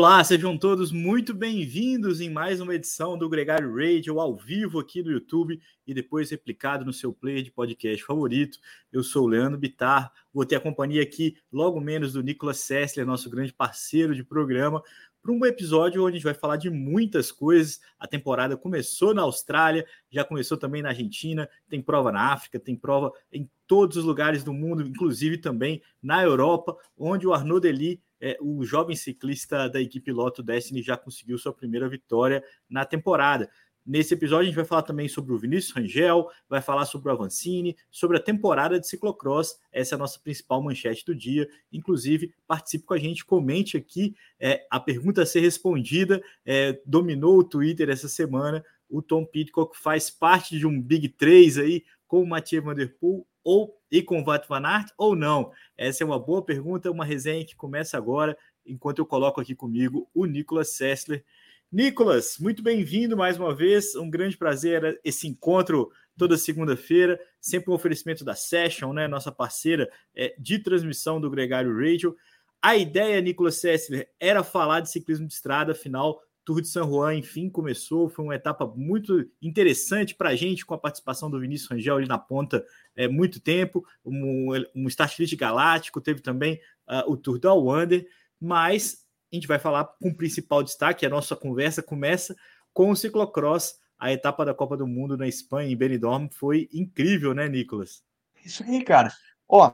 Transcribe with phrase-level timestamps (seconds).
[0.00, 5.02] Olá, sejam todos muito bem-vindos em mais uma edição do Gregário Radio ao vivo aqui
[5.02, 8.58] no YouTube e depois replicado no seu player de podcast favorito.
[8.90, 13.04] Eu sou o Leandro Bitar, vou ter a companhia aqui logo menos do Nicolas Sessler,
[13.04, 14.82] nosso grande parceiro de programa,
[15.20, 17.78] para um episódio onde a gente vai falar de muitas coisas.
[17.98, 22.74] A temporada começou na Austrália, já começou também na Argentina, tem prova na África, tem
[22.74, 27.98] prova em todos os lugares do mundo, inclusive também na Europa, onde o Arnaud Delis
[28.20, 33.50] é, o jovem ciclista da equipe Loto Destiny já conseguiu sua primeira vitória na temporada.
[33.84, 37.12] Nesse episódio, a gente vai falar também sobre o Vinícius Rangel, vai falar sobre o
[37.12, 39.58] Avancini, sobre a temporada de ciclocross.
[39.72, 41.48] Essa é a nossa principal manchete do dia.
[41.72, 46.22] Inclusive, participe com a gente, comente aqui é, a pergunta a ser respondida.
[46.44, 48.62] É, dominou o Twitter essa semana.
[48.90, 52.94] O Tom Pitcock faz parte de um Big 3 aí com o Mathieu Van Der
[52.98, 55.52] Poel ou e com o Vat Van Aert ou não?
[55.76, 60.08] Essa é uma boa pergunta, uma resenha que começa agora, enquanto eu coloco aqui comigo
[60.14, 61.24] o Nicolas Sessler.
[61.72, 67.74] Nicolas, muito bem-vindo mais uma vez, um grande prazer esse encontro toda segunda-feira, sempre um
[67.74, 72.16] oferecimento da Session, né, nossa parceira é, de transmissão do Gregário Radio.
[72.60, 77.14] A ideia, Nicolas Sessler, era falar de ciclismo de estrada, afinal, Tour de San Juan,
[77.14, 78.08] enfim, começou.
[78.08, 82.08] Foi uma etapa muito interessante para a gente, com a participação do Vinícius Rangel ali
[82.08, 83.86] na ponta é, muito tempo.
[84.04, 88.04] Um, um start list galáctico, teve também uh, o Tour da Wander,
[88.40, 91.06] mas a gente vai falar com o principal destaque.
[91.06, 92.34] A nossa conversa começa
[92.72, 93.78] com o ciclocross.
[93.96, 98.02] A etapa da Copa do Mundo na Espanha, em Benidorm, foi incrível, né, Nicolas?
[98.44, 99.12] Isso aí, cara.
[99.48, 99.72] Ó,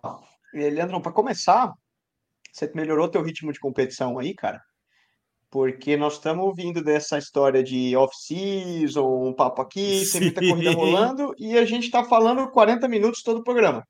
[0.53, 1.73] Leandro, para começar,
[2.53, 4.63] você melhorou teu ritmo de competição aí, cara?
[5.57, 11.35] Porque nós estamos ouvindo dessa história de off-season, um papo aqui, sem muita corrida rolando,
[11.39, 13.83] e a gente está falando 40 minutos todo o programa.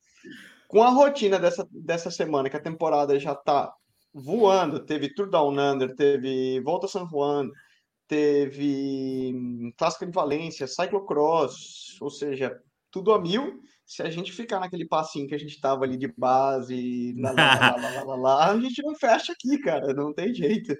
[0.68, 3.72] Com a rotina dessa, dessa semana, que a temporada já está
[4.14, 7.48] voando, teve Tour Down Under, teve Volta San Juan,
[8.06, 12.56] teve hum, Clássica de Valência, Cyclocross, ou seja,
[12.92, 13.60] tudo a mil.
[13.84, 17.76] Se a gente ficar naquele passinho que a gente estava ali de base, lá, lá,
[17.76, 20.72] lá, lá, lá, a gente não fecha aqui, cara, não tem jeito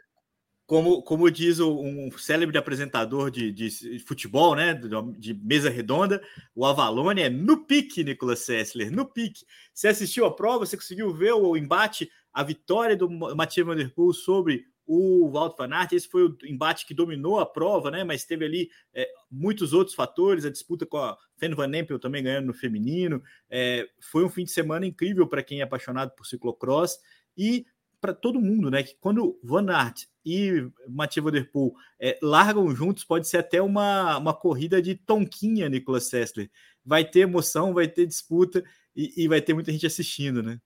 [0.67, 4.75] como, como diz um célebre apresentador de, de futebol, né,
[5.17, 6.21] de, mesa redonda,
[6.55, 9.47] o Avalone é no pique, Nicolas Sessler, no pique.
[9.73, 13.95] Você assistiu a prova, você conseguiu ver o embate, a vitória do Mathieu Van Der
[13.95, 18.05] Poel sobre o Walter Van Aert, esse foi o embate que dominou a prova, né,
[18.05, 22.23] mas teve ali é, muitos outros fatores, a disputa com a Fen Van Empel também
[22.23, 26.25] ganhando no feminino, é, foi um fim de semana incrível para quem é apaixonado por
[26.25, 26.99] ciclocross,
[27.37, 27.67] e
[28.01, 28.83] para todo mundo, né?
[28.83, 33.63] Que quando Van Aert e Mathieu Van Der Poel é, largam juntos, pode ser até
[33.63, 36.51] uma, uma corrida de tonquinha, Nicolas Sessler.
[36.85, 38.65] Vai ter emoção, vai ter disputa
[38.95, 40.59] e, e vai ter muita gente assistindo, né?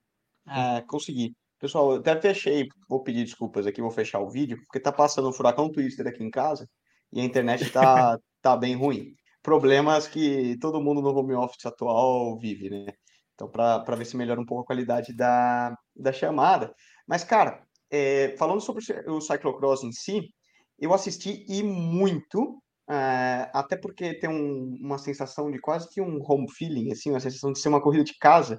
[0.47, 1.35] É, consegui.
[1.59, 5.29] Pessoal, eu até fechei, vou pedir desculpas aqui, vou fechar o vídeo, porque tá passando
[5.29, 6.67] um furacão Twitter aqui em casa
[7.13, 9.13] e a internet tá, tá bem ruim.
[9.43, 12.93] Problemas que todo mundo no home office atual vive, né?
[13.35, 16.73] Então, para ver se melhora um pouco a qualidade da, da chamada.
[17.07, 20.21] Mas, cara, é, falando sobre o cyclocross em si,
[20.79, 26.19] eu assisti e muito, é, até porque tem um, uma sensação de quase que um
[26.23, 28.57] home feeling, assim, uma sensação de ser uma corrida de casa,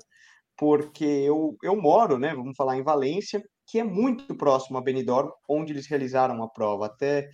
[0.57, 5.31] porque eu, eu moro, né, vamos falar em Valência, que é muito próximo a Benidorm,
[5.49, 6.87] onde eles realizaram a prova.
[6.87, 7.29] Até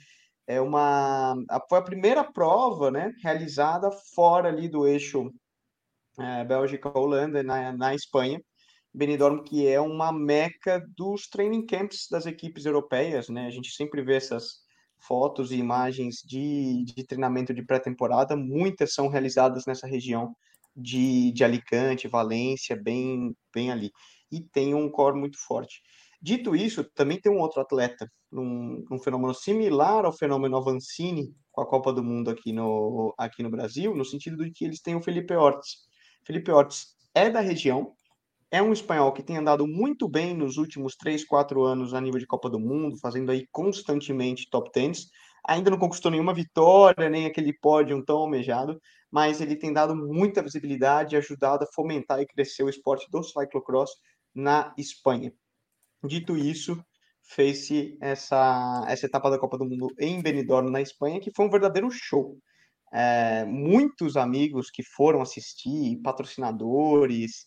[0.47, 1.37] é uma
[1.69, 5.31] foi a primeira prova, né, realizada fora ali do eixo
[6.19, 8.41] é, Bélgica-Holanda na, na Espanha.
[8.93, 13.47] Benidorm, que é uma meca dos training camps das equipes europeias, né?
[13.47, 14.63] A gente sempre vê essas
[14.99, 20.35] fotos e imagens de, de treinamento de pré-temporada, muitas são realizadas nessa região
[20.75, 23.93] de, de Alicante, Valência, bem, bem ali.
[24.31, 25.81] E tem um core muito forte.
[26.21, 31.61] Dito isso, também tem um outro atleta, um, um fenômeno similar ao fenômeno Avancini com
[31.61, 34.97] a Copa do Mundo aqui no, aqui no Brasil, no sentido de que eles têm
[34.97, 35.87] o Felipe Ortiz.
[36.25, 37.95] Felipe Ortiz é da região,
[38.51, 42.19] é um espanhol que tem andado muito bem nos últimos 3, 4 anos a nível
[42.19, 45.07] de Copa do Mundo, fazendo aí constantemente top 10.
[45.47, 48.81] Ainda não conquistou nenhuma vitória, nem aquele pódio tão almejado,
[49.11, 53.23] mas ele tem dado muita visibilidade e ajudado a fomentar e crescer o esporte do
[53.23, 53.91] cyclocross
[54.35, 55.33] na Espanha.
[56.05, 56.83] Dito isso,
[57.23, 61.51] fez-se essa, essa etapa da Copa do Mundo em Benidorm, na Espanha, que foi um
[61.51, 62.39] verdadeiro show.
[62.93, 67.47] É, muitos amigos que foram assistir, patrocinadores,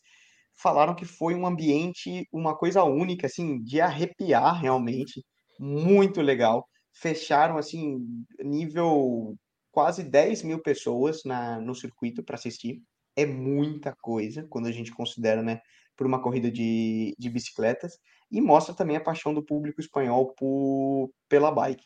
[0.61, 5.23] falaram que foi um ambiente, uma coisa única, assim, de arrepiar realmente,
[5.59, 6.67] muito legal.
[6.93, 7.99] Fecharam, assim,
[8.43, 9.35] nível
[9.71, 12.81] quase 10 mil pessoas na, no circuito para assistir.
[13.15, 15.59] É muita coisa quando a gente considera, né,
[15.95, 17.97] por uma corrida de, de bicicletas.
[18.31, 21.83] e mostra também a paixão do público espanhol por, pela bike.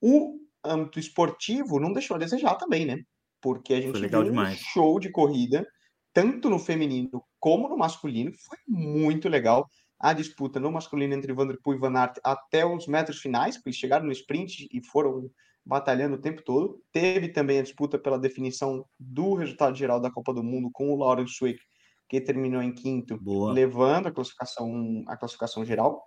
[0.00, 2.98] O âmbito esportivo não deixou a desejar também, né?
[3.40, 5.66] Porque a gente viu um show de corrida,
[6.12, 9.70] tanto no feminino como no masculino, foi muito legal
[10.00, 13.78] a disputa no masculino entre Vanderpool e Van Aert até os metros finais, porque eles
[13.78, 15.30] chegaram no sprint e foram
[15.64, 16.82] batalhando o tempo todo.
[16.90, 20.96] Teve também a disputa pela definição do resultado geral da Copa do Mundo com o
[20.96, 21.60] Laurent Swick,
[22.08, 23.52] que terminou em quinto, Boa.
[23.52, 26.04] levando a classificação, a classificação geral.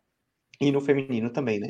[0.59, 1.69] E no feminino também, né?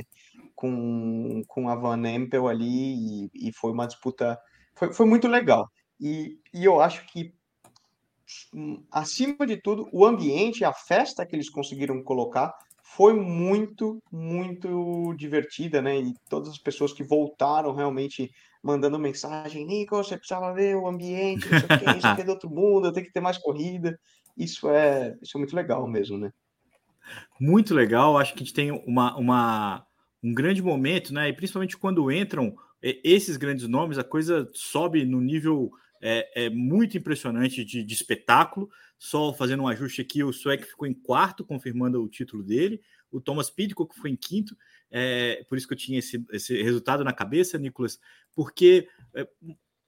[0.55, 4.35] Com, com a Van Empel ali, e, e foi uma disputa.
[4.75, 5.69] Foi, foi muito legal.
[5.99, 7.37] E, e eu acho que
[8.91, 15.81] acima de tudo, o ambiente, a festa que eles conseguiram colocar foi muito, muito divertida,
[15.81, 15.99] né?
[15.99, 18.31] E todas as pessoas que voltaram realmente
[18.63, 22.49] mandando mensagem, Nico, você precisava ver o ambiente, isso aqui, isso aqui é do outro
[22.49, 23.97] mundo, tenho que ter mais corrida.
[24.35, 26.31] Isso é, isso é muito legal mesmo, né?
[27.39, 29.85] Muito legal, acho que a gente tem uma, uma,
[30.23, 31.29] um grande momento, né?
[31.29, 36.97] E principalmente quando entram esses grandes nomes, a coisa sobe no nível é, é muito
[36.97, 38.69] impressionante de, de, espetáculo.
[38.97, 42.81] Só fazendo um ajuste aqui, o Sweck ficou em quarto, confirmando o título dele.
[43.11, 44.55] O Thomas Pidcock foi em quinto.
[44.91, 47.99] É, por isso que eu tinha esse, esse resultado na cabeça, Nicolas,
[48.33, 49.27] porque é,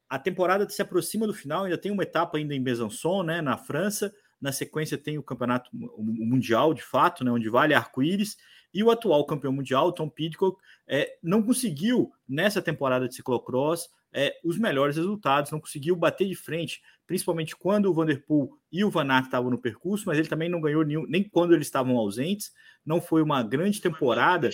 [0.10, 3.58] a temporada se aproxima do final, ainda tem uma etapa ainda em Besançon, né, na
[3.58, 4.14] França.
[4.40, 8.36] Na sequência tem o campeonato mundial, de fato, né, onde vale arco-íris.
[8.74, 14.38] E o atual campeão mundial, Tom Pidcock, é, não conseguiu, nessa temporada de ciclocross, é,
[14.44, 19.10] os melhores resultados, não conseguiu bater de frente, principalmente quando o Vanderpool e o Van
[19.10, 22.52] Aert estavam no percurso, mas ele também não ganhou nenhum, nem quando eles estavam ausentes.
[22.86, 24.50] Não foi uma grande temporada.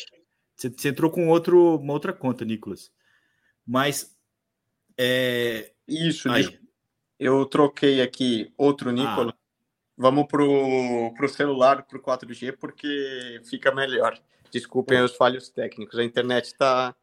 [0.56, 2.92] Você, você entrou com outro, uma outra conta, Nicolas.
[3.66, 4.16] Mas.
[4.98, 5.72] É...
[5.88, 6.60] Isso, Aí.
[7.20, 9.34] Eu troquei aqui outro Nicolas.
[9.34, 9.47] Ah.
[9.98, 14.18] Vamos pro, pro celular, pro 4G, porque fica melhor.
[14.52, 15.98] Desculpem os falhos técnicos.
[15.98, 16.96] A internet está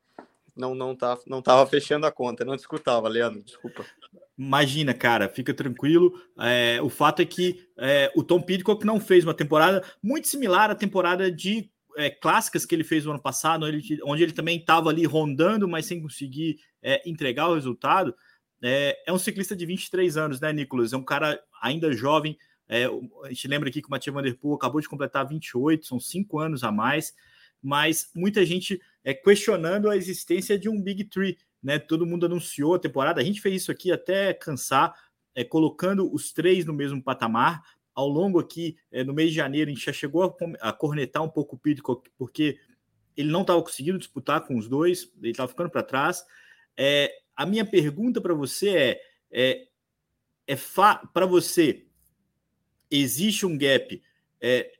[0.56, 3.84] não não tá não tava fechando a conta, não escutava, Leandro, desculpa.
[4.38, 6.12] Imagina, cara, fica tranquilo.
[6.38, 10.70] É, o fato é que é, o Tom Pidcock não fez uma temporada muito similar
[10.70, 14.32] à temporada de é, clássicas que ele fez no ano passado, onde ele, onde ele
[14.32, 18.14] também estava ali rondando, mas sem conseguir é, entregar o resultado.
[18.62, 20.92] É, é, um ciclista de 23 anos, né, Nicolas?
[20.92, 22.36] É um cara ainda jovem.
[22.68, 25.86] É, a gente lembra aqui que o Mathieu Van Der Poel acabou de completar 28,
[25.86, 27.14] são cinco anos a mais
[27.64, 31.78] mas muita gente é questionando a existência de um Big Three, né?
[31.78, 34.94] Todo mundo anunciou a temporada, a gente fez isso aqui até cansar,
[35.34, 37.62] é, colocando os três no mesmo patamar.
[37.94, 41.22] Ao longo aqui, é, no mês de janeiro, a gente já chegou a, a cornetar
[41.22, 42.58] um pouco o Pidcock, porque
[43.16, 46.22] ele não estava conseguindo disputar com os dois, ele estava ficando para trás.
[46.76, 49.00] É, a minha pergunta para você é,
[49.30, 49.68] é,
[50.48, 50.56] é
[51.14, 51.83] para você,
[53.00, 54.02] existe um gap
[54.40, 54.70] é,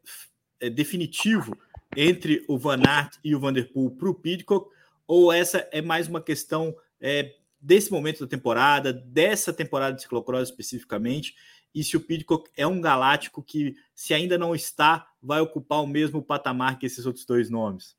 [0.61, 1.57] é definitivo
[1.97, 4.71] entre o Van Aert e o Vanderpool para o Pidcock,
[5.07, 10.49] ou essa é mais uma questão é, desse momento da temporada, dessa temporada de ciclocross
[10.49, 11.35] especificamente,
[11.75, 15.87] e se o Pidcock é um galáctico que, se ainda não está, vai ocupar o
[15.87, 17.97] mesmo patamar que esses outros dois nomes?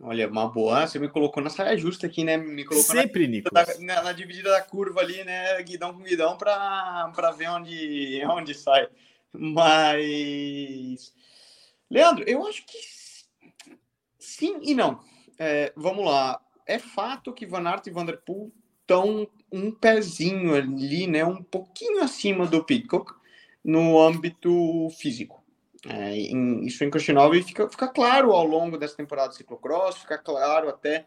[0.00, 0.86] Olha, uma boa.
[0.86, 2.36] Você me colocou na saia justa aqui, né?
[2.36, 3.78] Me colocou Sempre, na, Nicolas.
[3.78, 5.62] Na, na, dividida da curva ali, né?
[5.62, 8.88] Guidão com guidão para ver onde, onde sai.
[9.32, 11.12] Mas
[11.90, 12.78] Leandro, eu acho que
[14.18, 15.00] sim e não.
[15.38, 16.40] É, vamos lá.
[16.64, 22.46] É fato que Van Aert e Vanderpool estão um pezinho ali, né, um pouquinho acima
[22.46, 23.12] do Pitcock
[23.64, 25.39] no âmbito físico.
[25.86, 29.98] É, em, isso é inquestionável e fica, fica claro ao longo dessa temporada de ciclocross,
[29.98, 31.06] fica claro até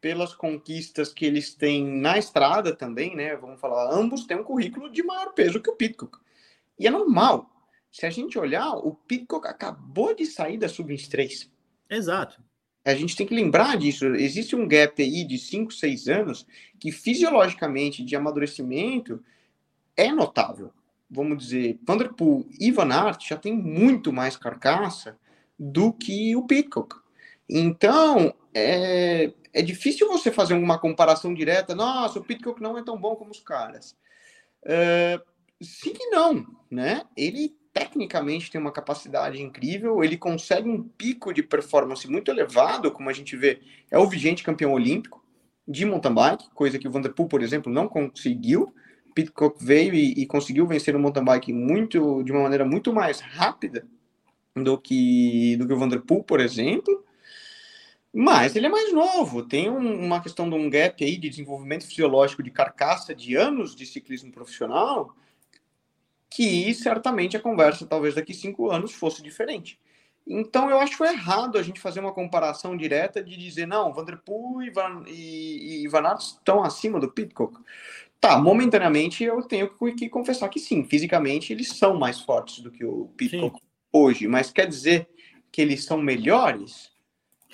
[0.00, 3.36] pelas conquistas que eles têm na estrada também, né?
[3.36, 6.18] Vamos falar, ambos têm um currículo de maior peso que o Pitcock.
[6.78, 7.50] E é normal,
[7.90, 11.50] se a gente olhar, o Pitcock acabou de sair da Sub-23.
[11.88, 12.42] Exato.
[12.84, 14.06] A gente tem que lembrar disso.
[14.14, 16.46] Existe um gap aí de 5, 6 anos
[16.78, 19.20] que fisiologicamente, de amadurecimento,
[19.96, 20.72] é notável.
[21.10, 25.16] Vamos dizer, Vanderpool e Van Aert já tem muito mais carcaça
[25.58, 26.96] do que o Pitcock.
[27.48, 31.74] Então, é, é difícil você fazer uma comparação direta.
[31.74, 33.96] Nossa, o Pitcock não é tão bom como os caras.
[34.64, 35.20] É,
[35.62, 37.02] sim e não, né?
[37.16, 43.10] Ele tecnicamente tem uma capacidade incrível, ele consegue um pico de performance muito elevado, como
[43.10, 43.60] a gente vê,
[43.90, 45.22] é o vigente campeão olímpico
[45.68, 48.74] de mountain bike, coisa que o Vanderpool, por exemplo, não conseguiu.
[49.16, 53.18] Pitcock veio e, e conseguiu vencer o mountain bike muito, de uma maneira muito mais
[53.20, 53.86] rápida
[54.54, 57.02] do que, do que o Vanderpool, por exemplo.
[58.12, 61.86] Mas ele é mais novo, tem um, uma questão de um gap aí de desenvolvimento
[61.86, 65.14] fisiológico de carcaça de anos de ciclismo profissional
[66.28, 69.80] que certamente a conversa, talvez daqui cinco anos, fosse diferente.
[70.26, 74.70] Então eu acho errado a gente fazer uma comparação direta de dizer, não, Vanderpool e
[74.70, 77.56] Van, e, e Van Aert estão acima do Pitcock.
[78.26, 82.84] Tá, momentaneamente eu tenho que confessar que sim, fisicamente eles são mais fortes do que
[82.84, 83.60] o Pitcock
[83.92, 85.08] hoje, mas quer dizer
[85.52, 86.90] que eles são melhores?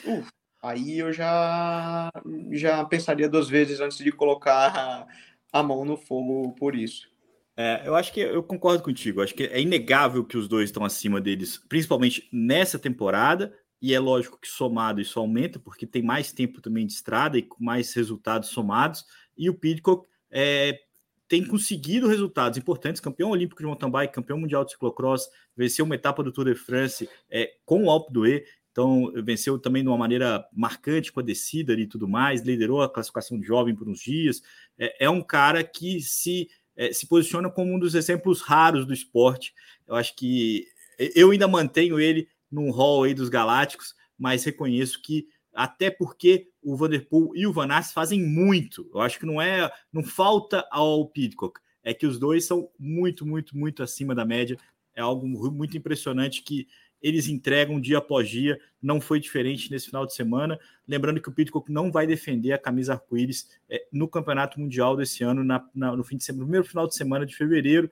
[0.02, 0.31] Uf,
[0.62, 2.11] aí eu já,
[2.52, 5.07] já pensaria duas vezes antes de colocar
[5.52, 7.07] a mão no fogo por isso.
[7.55, 9.21] É, eu acho que eu concordo contigo.
[9.21, 13.55] Acho que é inegável que os dois estão acima deles, principalmente nessa temporada.
[13.81, 17.43] E é lógico que somado isso aumenta, porque tem mais tempo também de estrada e
[17.43, 19.05] com mais resultados somados.
[19.37, 20.81] E o Pidcock é,
[21.29, 25.95] tem conseguido resultados importantes, campeão olímpico de mountain bike, campeão mundial de ciclocross, venceu uma
[25.95, 29.99] etapa do Tour de France é, com o Alpe d'Huez, então venceu também de uma
[29.99, 34.01] maneira marcante com a descida e tudo mais, liderou a classificação de jovem por uns
[34.01, 34.43] dias.
[34.79, 38.95] É, é um cara que se é, se posiciona como um dos exemplos raros do
[38.95, 39.55] esporte.
[39.87, 40.67] Eu acho que
[41.15, 46.76] eu ainda mantenho ele num hall aí dos Galácticos, mas reconheço que até porque o
[46.76, 48.88] Vanderpool e o Van Aert fazem muito.
[48.92, 53.26] Eu acho que não é, não falta ao Pidcock, é que os dois são muito,
[53.26, 54.56] muito, muito acima da média.
[54.94, 56.68] É algo muito impressionante que
[57.02, 58.59] eles entregam dia após dia.
[58.80, 60.59] Não foi diferente nesse final de semana.
[60.87, 65.25] Lembrando que o Pitcock não vai defender a camisa arco-íris é, no Campeonato Mundial desse
[65.25, 67.90] ano, na, na, no fim de semana, no primeiro final de semana de fevereiro.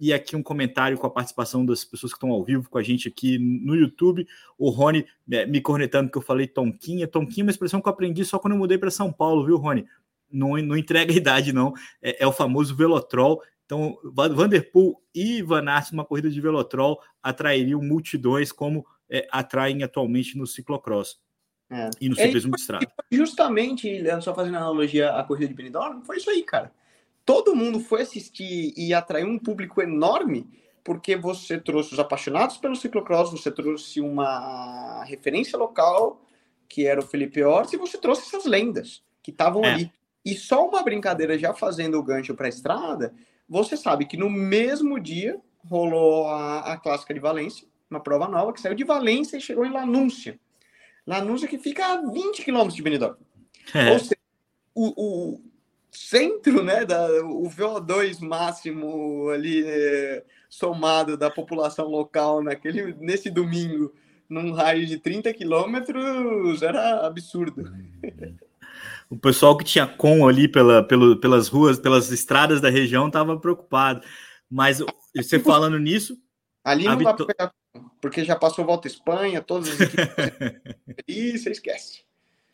[0.00, 2.82] E aqui um comentário com a participação das pessoas que estão ao vivo com a
[2.82, 4.26] gente aqui no YouTube.
[4.56, 7.08] O Rony é, me cornetando que eu falei Tonquinha.
[7.08, 9.56] Tonquinha é uma expressão que eu aprendi só quando eu mudei para São Paulo, viu,
[9.56, 9.86] Rony?
[10.30, 11.72] Não, não entrega a idade, não.
[12.00, 13.42] É, é o famoso Velotrol.
[13.68, 20.38] Então, Vanderpool e Van Aert numa corrida de velotrol atrairiam multidões como é, atraem atualmente
[20.38, 21.18] no ciclocross
[21.70, 21.90] é.
[22.00, 22.90] e no ciclismo de estrada.
[23.12, 26.72] Justamente, só fazendo analogia à corrida de Benidorm, foi isso aí, cara.
[27.28, 30.48] Todo mundo foi assistir e atraiu um público enorme
[30.82, 36.22] porque você trouxe os apaixonados pelo ciclocross, você trouxe uma referência local,
[36.66, 39.72] que era o Felipe Ortiz, e você trouxe essas lendas que estavam é.
[39.72, 39.92] ali.
[40.24, 43.12] E só uma brincadeira já fazendo o gancho para a estrada,
[43.46, 48.54] você sabe que no mesmo dia rolou a, a clássica de Valência, uma prova nova
[48.54, 50.40] que saiu de Valência e chegou em Lanúncia.
[51.06, 53.18] Lanúncia que fica a 20 quilômetros de Benidorm.
[53.74, 53.92] É.
[53.92, 54.16] Ou seja,
[54.74, 55.47] o, o,
[55.90, 63.92] centro, né, da, o VO2 máximo ali é, somado da população local naquele, nesse domingo,
[64.28, 67.70] num raio de 30 quilômetros, era absurdo.
[69.10, 73.38] O pessoal que tinha com ali pela, pelo, pelas ruas, pelas estradas da região, estava
[73.38, 74.02] preocupado.
[74.50, 74.82] Mas
[75.14, 76.16] você falando nisso.
[76.62, 77.52] Ali não vai pegar,
[78.00, 81.04] porque já passou volta Espanha, todas as equipes.
[81.06, 82.07] e você esquece.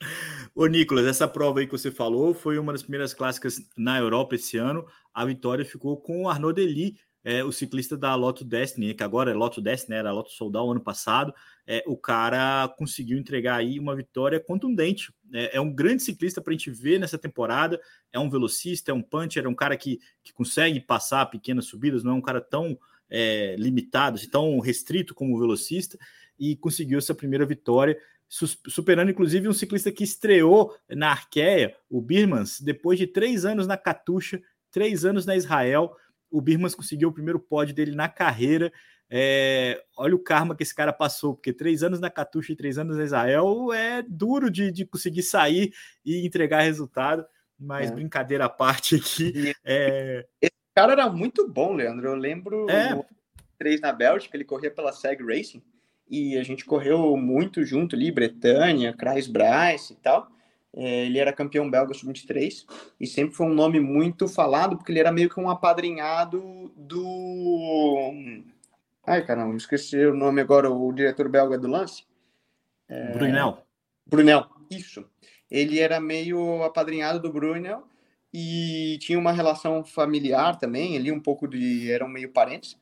[0.54, 4.34] Ô, Nicolas, essa prova aí que você falou foi uma das primeiras clássicas na Europa
[4.34, 4.86] esse ano.
[5.12, 9.30] A vitória ficou com o Arnaud Dely, é, o ciclista da Lotto Destiny, que agora
[9.30, 11.32] é Lotto Destiny, era Lotto Soldal ano passado,
[11.66, 15.12] é, o cara conseguiu entregar aí uma vitória contundente.
[15.32, 17.80] É, é um grande ciclista para a gente ver nessa temporada,
[18.12, 22.04] é um velocista, é um puncher, é um cara que, que consegue passar pequenas subidas,
[22.04, 25.98] não é um cara tão é, limitado, tão restrito como o velocista,
[26.38, 27.96] e conseguiu essa primeira vitória,
[28.68, 33.76] superando inclusive um ciclista que estreou na Arqueia, o Birmans, depois de três anos na
[33.76, 35.94] Katusha, três anos na Israel,
[36.28, 38.72] o Birmans conseguiu o primeiro pódio dele na carreira.
[39.08, 42.76] É, olha o karma que esse cara passou, porque três anos na Catuxa e três
[42.76, 45.72] anos na Israel é duro de, de conseguir sair
[46.04, 47.24] e entregar resultado,
[47.56, 47.94] mas é.
[47.94, 49.54] brincadeira à parte aqui.
[49.64, 50.26] É...
[50.42, 52.08] Esse cara era muito bom, Leandro.
[52.08, 53.00] Eu lembro é.
[53.56, 55.62] três na Bélgica, ele corria pela SEG Racing
[56.08, 60.28] e a gente correu muito junto ali, Bretanha, Kreis Bryce e tal.
[60.76, 62.64] É, ele era campeão belga sub-23
[62.98, 68.12] e sempre foi um nome muito falado, porque ele era meio que um apadrinhado do.
[69.06, 72.04] Ai, caramba, esqueci o nome agora, o diretor belga do lance.
[72.88, 73.12] É...
[73.12, 73.58] Brunel.
[74.04, 75.08] Brunel, isso.
[75.50, 77.84] Ele era meio apadrinhado do Brunel
[78.32, 81.90] e tinha uma relação familiar também, ali um pouco de.
[81.92, 82.76] eram meio parentes.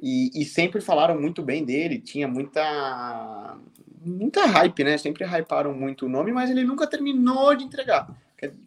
[0.00, 3.58] E, e sempre falaram muito bem dele, tinha muita
[4.00, 4.96] muita hype, né?
[4.96, 8.08] Sempre hyparam muito o nome, mas ele nunca terminou de entregar.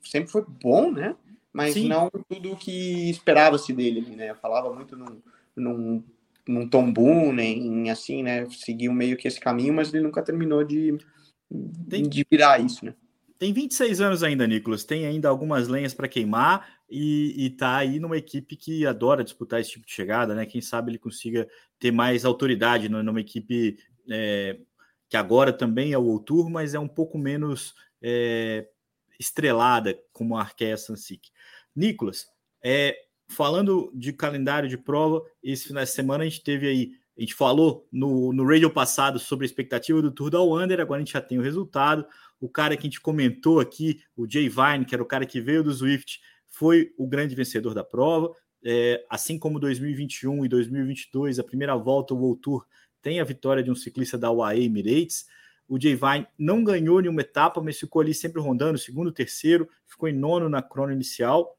[0.04, 1.16] Sempre foi bom, né?
[1.54, 1.88] Mas Sim.
[1.88, 4.30] não tudo o que esperava-se dele, né?
[4.30, 5.22] Eu falava muito num,
[5.56, 6.04] num,
[6.48, 8.48] num Tom Boom, nem assim, né?
[8.50, 10.98] Seguiu meio que esse caminho, mas ele nunca terminou de,
[11.90, 12.04] Tem...
[12.04, 12.94] de virar isso, né?
[13.42, 14.84] Tem 26 anos ainda, Nicolas.
[14.84, 19.72] Tem ainda algumas lenhas para queimar e, está aí numa equipe que adora disputar esse
[19.72, 20.46] tipo de chegada, né?
[20.46, 24.60] Quem sabe ele consiga ter mais autoridade numa equipe é,
[25.10, 28.68] que agora também é o Outur, mas é um pouco menos é,
[29.20, 31.32] estrelada como a Arqueia Sansic.
[31.76, 32.28] Nicolas,
[32.64, 32.96] é,
[33.28, 37.34] falando de calendário de prova, esse final de semana a gente teve aí A gente
[37.34, 41.14] falou no, no radio passado sobre a expectativa do Tour da Wander, agora a gente
[41.14, 42.06] já tem o resultado.
[42.42, 45.40] O cara que a gente comentou aqui, o Jay Vine, que era o cara que
[45.40, 48.36] veio do Swift, foi o grande vencedor da prova.
[48.64, 52.66] É, assim como 2021 e 2022, a primeira volta, o World Tour
[53.02, 55.26] tem a vitória de um ciclista da UAE Emirates.
[55.68, 60.10] O Jay Vine não ganhou nenhuma etapa, mas ficou ali sempre rondando, segundo, terceiro, ficou
[60.10, 61.58] em nono na crono inicial.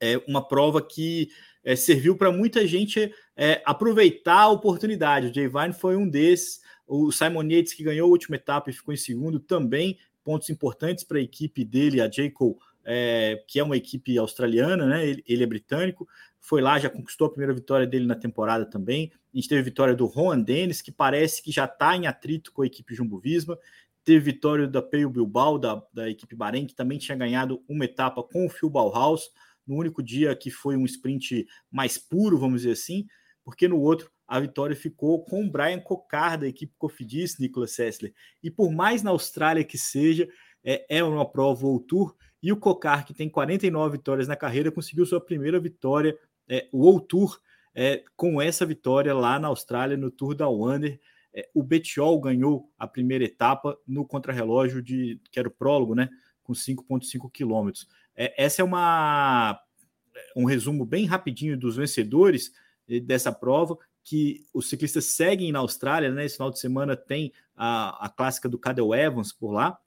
[0.00, 1.28] É uma prova que
[1.62, 5.26] é, serviu para muita gente é, aproveitar a oportunidade.
[5.26, 6.60] O Jay Vine foi um desses.
[6.92, 11.04] O Simon Yates, que ganhou a última etapa e ficou em segundo, também pontos importantes
[11.04, 15.06] para a equipe dele, a Jacob, é, que é uma equipe australiana, né?
[15.06, 16.08] Ele, ele, é britânico,
[16.40, 19.12] foi lá, já conquistou a primeira vitória dele na temporada também.
[19.32, 22.62] A gente teve vitória do Juan Dennis, que parece que já está em atrito com
[22.62, 23.56] a equipe Jumbo Visma.
[24.02, 28.20] Teve vitória da Peio Bilbao, da, da equipe Bahrein, que também tinha ganhado uma etapa
[28.20, 29.30] com o Phil Bauhaus
[29.64, 33.06] no único dia que foi um sprint mais puro, vamos dizer assim,
[33.44, 38.14] porque no outro a vitória ficou com o Brian Cocar, da equipe Cofidis, Nicolas Sessler.
[38.40, 40.28] E por mais na Austrália que seja,
[40.62, 44.70] é, é uma prova World Tour, e o Cocar, que tem 49 vitórias na carreira,
[44.70, 46.16] conseguiu sua primeira vitória,
[46.48, 47.40] é, o World Tour,
[47.74, 51.00] é, com essa vitória lá na Austrália, no Tour da Wander.
[51.34, 56.08] É, o Betiol ganhou a primeira etapa no contrarrelógio de que era o prólogo, né?
[56.44, 57.88] Com 5,5 quilômetros.
[58.14, 59.60] É, essa é uma
[60.36, 62.52] um resumo bem rapidinho dos vencedores
[62.90, 66.24] eh, dessa prova, que os ciclistas seguem na Austrália, né?
[66.24, 69.78] Esse final de semana tem a, a clássica do Cadel Evans por lá.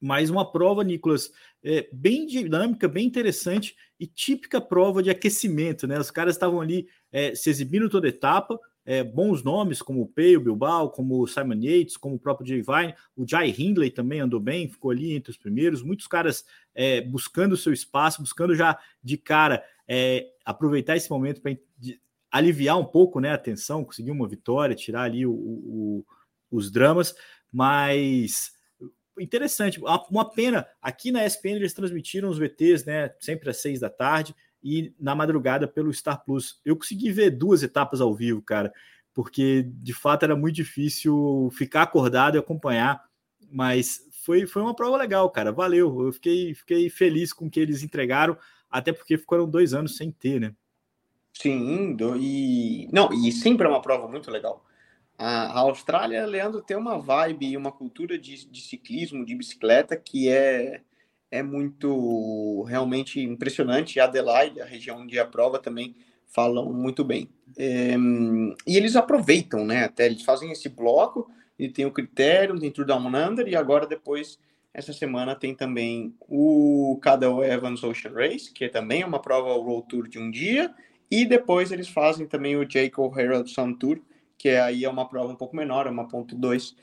[0.00, 1.30] Mas uma prova, Nicolas,
[1.62, 5.98] é, bem dinâmica, bem interessante e típica prova de aquecimento, né?
[5.98, 10.40] Os caras estavam ali é, se exibindo toda etapa, é, bons nomes como o Peio
[10.40, 14.40] Bilbao, como o Simon Yates, como o próprio Jay Vine, o Jai Hindley também andou
[14.40, 18.78] bem, ficou ali entre os primeiros, muitos caras é, buscando o seu espaço, buscando já
[19.02, 21.52] de cara é, aproveitar esse momento para
[22.30, 26.06] aliviar um pouco né, a tensão, conseguir uma vitória, tirar ali o, o,
[26.50, 27.14] os dramas,
[27.52, 28.52] mas
[29.18, 33.90] interessante, uma pena, aqui na ESPN eles transmitiram os VTs, né, sempre às seis da
[33.90, 36.60] tarde, e na madrugada pelo Star Plus.
[36.64, 38.72] Eu consegui ver duas etapas ao vivo, cara,
[39.12, 43.02] porque de fato era muito difícil ficar acordado e acompanhar,
[43.50, 45.50] mas foi, foi uma prova legal, cara.
[45.50, 46.06] Valeu.
[46.06, 48.36] Eu fiquei, fiquei feliz com o que eles entregaram,
[48.70, 50.54] até porque ficaram dois anos sem ter, né?
[51.32, 54.64] Sim, e não, e sempre é uma prova muito legal.
[55.16, 59.96] A, a Austrália, Leandro, tem uma vibe e uma cultura de, de ciclismo, de bicicleta
[59.96, 60.80] que é
[61.30, 64.00] é muito realmente impressionante.
[64.00, 65.94] Adelaide, a região onde a prova também
[66.26, 67.28] falam muito bem.
[67.56, 67.94] É,
[68.66, 69.84] e eles aproveitam, né?
[69.84, 73.02] Até eles fazem esse bloco e tem o critério, tem Tour Down
[73.46, 74.38] e agora depois
[74.72, 79.88] essa semana tem também o Cadel Evans Ocean Race, que é também uma prova World
[79.88, 80.72] Tour de um dia,
[81.10, 84.00] e depois eles fazem também o Jacob Herald Sun Tour,
[84.38, 86.74] que é, aí é uma prova um pouco menor, é uma ponto .2,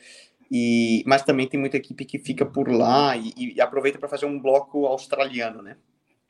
[0.52, 4.26] e, mas também tem muita equipe que fica por lá e, e aproveita para fazer
[4.26, 5.78] um bloco australiano, né?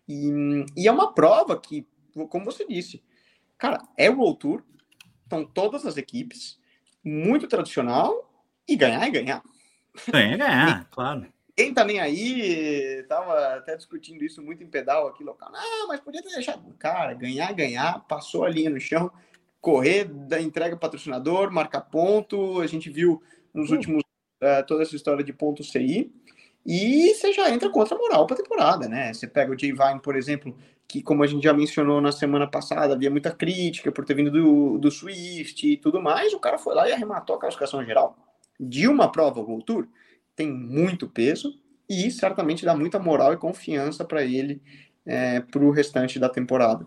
[0.08, 0.30] E,
[0.76, 1.86] e, é uma prova que,
[2.30, 3.04] como você disse,
[3.58, 4.64] cara, é o World Tour,
[5.30, 6.58] são todas as equipes,
[7.04, 8.32] muito tradicional,
[8.68, 9.44] e ganhar é ganhar.
[10.10, 11.28] Ganhar é ganhar, claro.
[11.58, 15.50] Quem tá nem aí, tava até discutindo isso muito em pedal aqui local.
[15.52, 16.72] Ah, mas podia ter deixado.
[16.78, 19.12] Cara, ganhar, ganhar, passou a linha no chão,
[19.60, 22.62] correr da entrega patrocinador, marcar ponto.
[22.62, 23.78] A gente viu nos uhum.
[23.78, 26.14] últimos uh, toda essa história de ponto CI.
[26.64, 29.12] E você já entra contra a moral para a temporada, né?
[29.12, 30.56] Você pega o Jay Vine, por exemplo,
[30.88, 34.30] que, como a gente já mencionou na semana passada, havia muita crítica por ter vindo
[34.30, 36.34] do, do Swift e tudo mais.
[36.34, 38.16] O cara foi lá e arrematou a classificação geral.
[38.60, 39.88] De uma prova World Tour,
[40.38, 44.62] tem muito peso e certamente dá muita moral e confiança para ele
[45.06, 46.86] é, para o restante da temporada.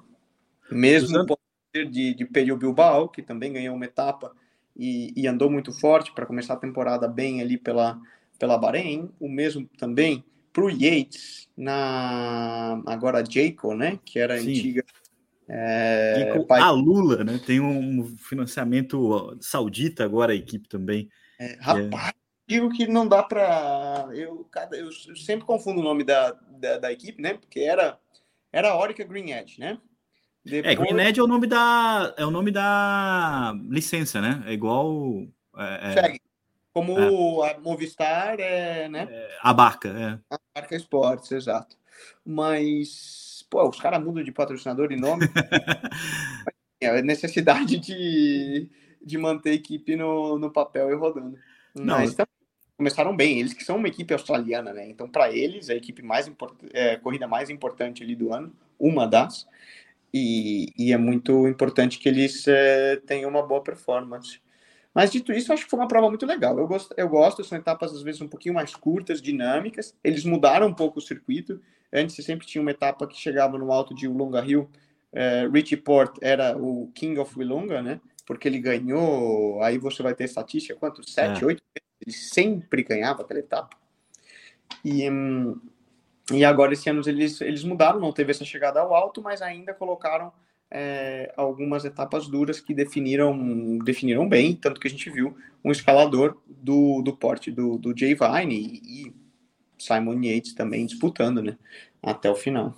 [0.71, 1.27] Mesmo
[1.75, 4.33] de, de Perio Bilbao, que também ganhou uma etapa
[4.77, 8.01] e, e andou muito forte para começar a temporada bem ali pela,
[8.39, 9.11] pela Bahrein.
[9.19, 13.99] O mesmo também para o Yates, na agora Jaco, né?
[14.05, 14.51] Que era Sim.
[14.51, 14.85] antiga.
[15.49, 16.61] É, pai...
[16.61, 17.41] A Lula, né?
[17.45, 21.09] Tem um financiamento saudita agora a equipe também.
[21.39, 22.21] É, rapaz, é.
[22.51, 27.23] Digo que não dá para eu, eu, sempre confundo o nome da, da, da, equipe,
[27.23, 27.35] né?
[27.35, 27.97] Porque era
[28.53, 29.79] era a Orica Green Edge, né?
[30.45, 30.73] Depois...
[30.73, 34.43] É, Greened é o nome da é o nome da licença, né?
[34.47, 35.23] É igual
[35.57, 36.19] é, é.
[36.73, 37.53] Como é.
[37.53, 39.07] a Movistar é, né?
[39.09, 40.35] É, a barca, é.
[40.35, 41.77] A barca Esportes, exato.
[42.25, 45.27] Mas, pô, os caras mudam de patrocinador e nome.
[46.81, 48.71] é necessidade de,
[49.05, 51.37] de manter a equipe no, no papel e rodando.
[51.75, 52.15] Não, Mas
[52.81, 53.39] começaram bem.
[53.39, 54.89] Eles que são uma equipe australiana, né?
[54.89, 56.33] Então, para eles, a equipe mais
[56.73, 59.47] é, corrida mais importante ali do ano, uma das
[60.15, 64.41] e, e é muito importante que eles é, tenham uma boa performance.
[64.95, 66.59] Mas dito isso, acho que foi uma prova muito legal.
[66.59, 69.95] Eu gosto, eu gosto, são etapas às vezes um pouquinho mais curtas, dinâmicas.
[70.03, 71.61] Eles mudaram um pouco o circuito.
[71.93, 74.71] Antes você sempre tinha uma etapa que chegava no alto de Ulonga Hill.
[75.13, 78.01] É, Richie Port era o King of Wilonga, né?
[78.25, 79.63] Porque ele ganhou.
[79.63, 81.09] Aí você vai ter estatística, quanto?
[81.09, 81.47] Sete, é.
[81.47, 81.63] oito?
[82.01, 83.77] Ele sempre ganhava aquela etapa.
[84.85, 85.61] E, hum,
[86.33, 89.75] e agora esse ano eles, eles mudaram, não teve essa chegada ao alto, mas ainda
[89.75, 90.33] colocaram
[90.71, 96.37] é, algumas etapas duras que definiram, definiram bem, tanto que a gente viu um escalador
[96.47, 99.15] do, do porte do, do Jay Vine e, e
[99.77, 101.59] Simon Yates também disputando, né,
[102.03, 102.77] até o final.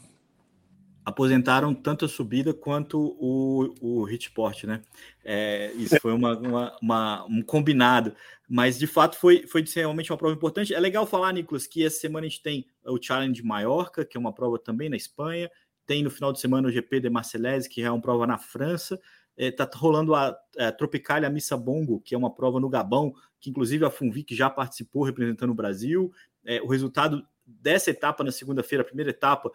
[1.04, 4.82] Aposentaram tanto a subida quanto o, o hitport, né?
[5.24, 8.14] É, isso foi uma, uma, uma, um combinado,
[8.48, 10.72] mas de fato foi, foi realmente uma prova importante.
[10.72, 14.20] É legal falar, Nicolas, que essa semana a gente tem o Challenge Maiorca, que é
[14.20, 15.50] uma prova também na Espanha,
[15.86, 19.00] tem no final de semana o GP de Marselhese, que é uma prova na França.
[19.36, 23.50] Está é, rolando a, a Tropicalia Missa Bongo, que é uma prova no Gabão, que
[23.50, 26.12] inclusive a Funvic já participou representando o Brasil.
[26.44, 29.50] É, o resultado dessa etapa na segunda-feira, a primeira etapa,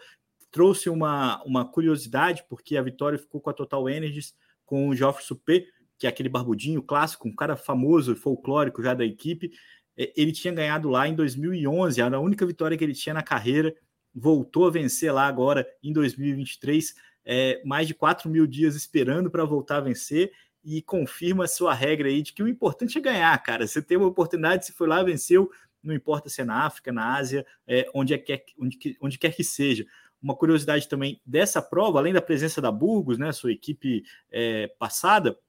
[0.57, 4.33] trouxe uma, uma curiosidade, porque a vitória ficou com a Total Energies,
[4.65, 5.65] com o Geoffrey Supé,
[5.97, 9.51] que é aquele barbudinho clássico, um cara famoso e folclórico já da equipe.
[9.95, 13.23] É, ele tinha ganhado lá em 2011, era a única vitória que ele tinha na
[13.23, 13.75] carreira
[14.17, 19.45] voltou a vencer lá agora em 2023, é, mais de 4 mil dias esperando para
[19.45, 20.31] voltar a vencer
[20.63, 23.67] e confirma a sua regra aí de que o importante é ganhar, cara.
[23.67, 25.51] Você tem uma oportunidade, se foi lá, venceu,
[25.83, 29.35] não importa se é na África, na Ásia, é, onde, é que, onde, onde quer
[29.35, 29.85] que seja.
[30.27, 35.39] Uma curiosidade também dessa prova, além da presença da Burgos, né, sua equipe é, passada,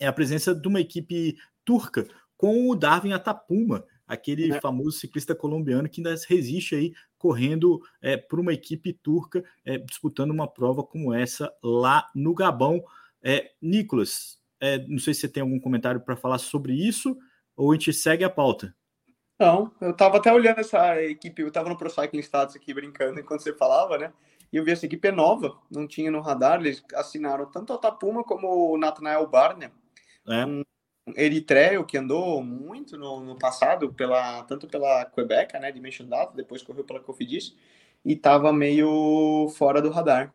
[0.00, 4.60] é a presença de uma equipe turca com o Darwin Atapuma, aquele é.
[4.62, 10.30] famoso ciclista colombiano que ainda resiste aí correndo é, por uma equipe turca é, disputando
[10.30, 12.82] uma prova como essa lá no Gabão.
[13.22, 17.14] É, Nicolas, é, não sei se você tem algum comentário para falar sobre isso
[17.54, 18.74] ou a gente segue a pauta.
[19.38, 23.20] Não, eu estava até olhando essa equipe, eu estava no Pro Cycling Status aqui brincando
[23.20, 24.12] enquanto você falava, né?
[24.52, 27.78] E eu vi essa equipe é nova, não tinha no radar, eles assinaram tanto a
[27.78, 29.70] Tapuma como o Nathanael Barner,
[30.26, 30.44] é.
[30.44, 30.64] um
[31.16, 36.62] eritreu que andou muito no, no, passado pela tanto pela Quebec, né, Dimension Data, depois
[36.62, 37.54] correu pela Cofidis
[38.04, 40.32] e estava meio fora do radar.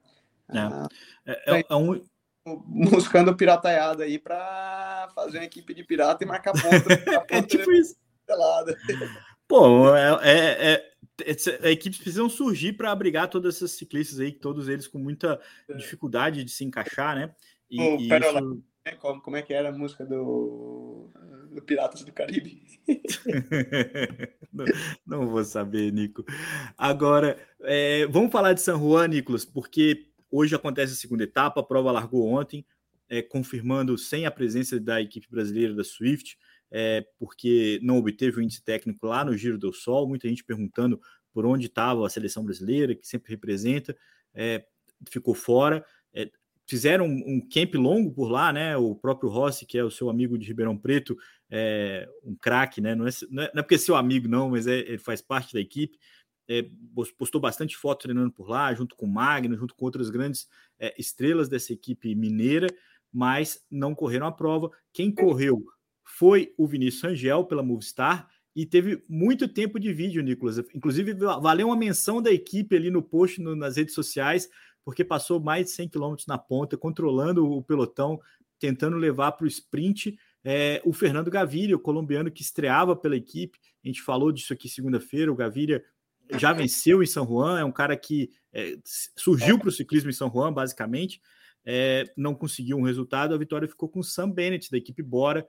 [0.49, 0.87] É, ah,
[1.25, 1.99] é, é, é um
[2.91, 6.89] buscando pirataiada aí para fazer uma equipe de pirata e marcar ponto.
[7.29, 7.95] é tipo isso.
[8.85, 9.25] Pelada.
[9.47, 14.87] Pô, é, é, é, equipes precisam surgir para abrigar todas essas ciclistas aí, todos eles
[14.87, 15.73] com muita é.
[15.73, 17.35] dificuldade de se encaixar, né?
[17.69, 18.63] E, oh, e isso...
[18.85, 21.09] É, como, como é que era a música do,
[21.49, 22.61] do Piratas do Caribe?
[24.51, 24.65] não,
[25.07, 26.25] não, vou saber, Nico.
[26.77, 31.63] Agora, é, vamos falar de San Juan, Nicolas, porque hoje acontece a segunda etapa, a
[31.63, 32.65] prova largou ontem,
[33.07, 36.37] é, confirmando sem a presença da equipe brasileira da Swift,
[36.75, 40.99] é, porque não obteve o índice técnico lá no Giro do Sol, muita gente perguntando
[41.31, 43.95] por onde estava a seleção brasileira, que sempre representa,
[44.33, 44.65] é,
[45.07, 45.85] ficou fora.
[46.11, 46.31] É,
[46.65, 48.75] fizeram um, um, camp longo por lá, né?
[48.75, 51.15] O próprio Rossi, que é o seu amigo de Ribeirão Preto,
[51.49, 52.95] é um craque, né?
[52.95, 55.21] Não é, não é, não é porque é seu amigo, não, mas é, ele faz
[55.21, 55.99] parte da equipe.
[56.49, 56.65] É,
[57.17, 60.47] postou bastante foto treinando por lá, junto com o Magno, junto com outras grandes
[60.79, 62.67] é, estrelas dessa equipe mineira,
[63.11, 64.71] mas não correram a prova.
[64.91, 65.63] Quem correu
[66.03, 70.59] foi o Vinícius Angel pela Movistar e teve muito tempo de vídeo, Nicolas.
[70.73, 74.49] Inclusive, valeu uma menção da equipe ali no post no, nas redes sociais
[74.83, 78.19] porque passou mais de 100 km na ponta, controlando o pelotão,
[78.59, 80.17] tentando levar para o sprint.
[80.43, 84.67] É, o Fernando Gaviria, o colombiano que estreava pela equipe, a gente falou disso aqui
[84.67, 85.31] segunda-feira.
[85.31, 85.83] O Gaviria
[86.37, 88.77] já venceu em São Juan, é um cara que é,
[89.15, 91.21] surgiu para o ciclismo em São Juan, basicamente.
[91.65, 95.47] É, não conseguiu um resultado, a vitória ficou com o Sam Bennett, da equipe Bora.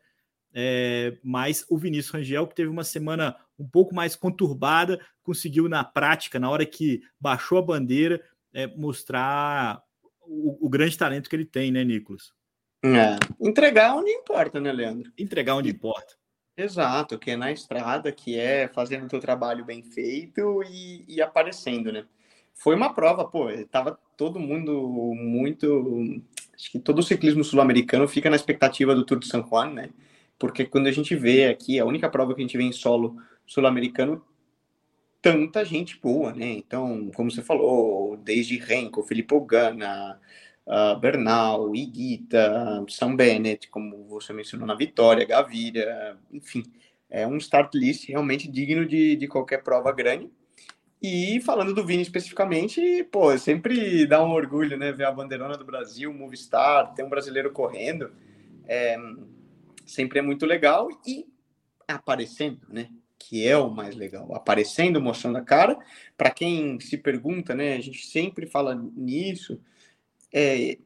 [0.57, 5.83] É, mas o Vinícius Rangel, que teve uma semana um pouco mais conturbada, conseguiu na
[5.83, 9.83] prática, na hora que baixou a bandeira, é, mostrar
[10.23, 12.33] o, o, grande talento que ele tem, né, Nicolas?
[12.85, 13.19] É.
[13.41, 15.11] Entregar onde importa, né, Leandro?
[15.19, 16.15] Entregar onde importa.
[16.57, 21.21] Exato, que é na estrada, que é fazendo o teu trabalho bem feito e, e
[21.21, 22.05] aparecendo, né?
[22.55, 26.23] Foi uma prova, pô, tava todo mundo muito.
[26.55, 29.91] Acho que todo o ciclismo sul-americano fica na expectativa do Tour de San Juan, né?
[30.39, 33.17] Porque quando a gente vê aqui, a única prova que a gente vê em solo
[33.47, 34.25] sul-americano
[35.25, 36.47] tanta gente boa, né?
[36.53, 40.21] Então, como você falou, desde Renko, Filippo Ganna,
[40.67, 46.63] uh, Bernal, Iguita, Sam Bennett, como você mencionou na Vitória, Gaviria, enfim,
[47.09, 50.29] é um start list realmente digno de, de qualquer prova grande.
[51.01, 54.93] E falando do Vini especificamente, pô, sempre dá um orgulho, né?
[54.93, 58.11] Ver a bandeirona do Brasil, Movistar, ter um brasileiro correndo.
[58.67, 58.97] É,
[59.85, 60.89] sempre é muito legal.
[61.07, 61.27] E
[61.87, 62.89] aparecendo, né?
[63.19, 64.35] Que é o mais legal.
[64.35, 65.79] Aparecendo, mostrando a cara.
[66.17, 67.75] Para quem se pergunta, né?
[67.75, 69.61] A gente sempre fala nisso.
[70.33, 70.79] É,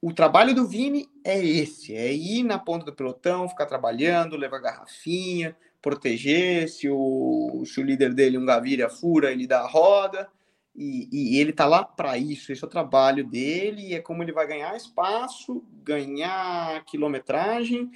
[0.00, 4.60] o trabalho do Vini é esse: é ir na ponta do pelotão, ficar trabalhando, levar
[4.60, 6.68] garrafinha, proteger.
[6.68, 10.28] Se o, se o líder dele, um Gaviria, fura, ele dá a roda.
[10.74, 12.52] E, e ele tá lá para isso.
[12.52, 13.94] Esse é o trabalho dele.
[13.94, 17.90] É como ele vai ganhar espaço, ganhar quilometragem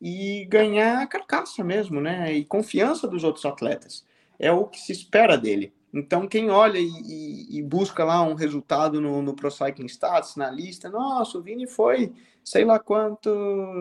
[0.00, 2.32] e ganhar carcaça mesmo, né?
[2.32, 4.04] E confiança dos outros atletas.
[4.38, 5.72] É o que se espera dele.
[5.92, 10.50] Então, quem olha e, e, busca lá um resultado no, no Pro Cycling Stats, na
[10.50, 12.12] lista, nossa, o Vini foi
[12.48, 13.28] sei lá quanto,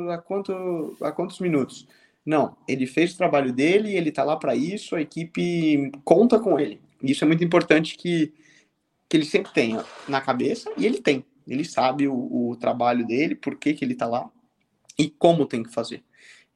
[0.09, 1.87] a, quanto, a quantos minutos.
[2.25, 6.59] Não, ele fez o trabalho dele, ele tá lá para isso, a equipe conta com
[6.59, 6.81] ele.
[7.01, 8.33] Isso é muito importante que,
[9.07, 11.23] que ele sempre tenha na cabeça, e ele tem.
[11.47, 14.29] Ele sabe o, o trabalho dele, por que, que ele tá lá
[14.99, 16.03] e como tem que fazer.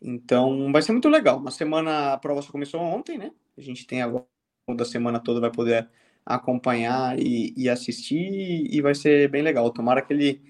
[0.02, 1.38] Então, vai ser muito legal.
[1.38, 3.32] Uma semana, a prova só começou ontem, né?
[3.58, 4.26] A gente tem agora
[4.76, 5.88] da semana toda vai poder
[6.26, 9.70] acompanhar e, e, assistir e vai ser bem legal.
[9.72, 10.42] Tomara que ele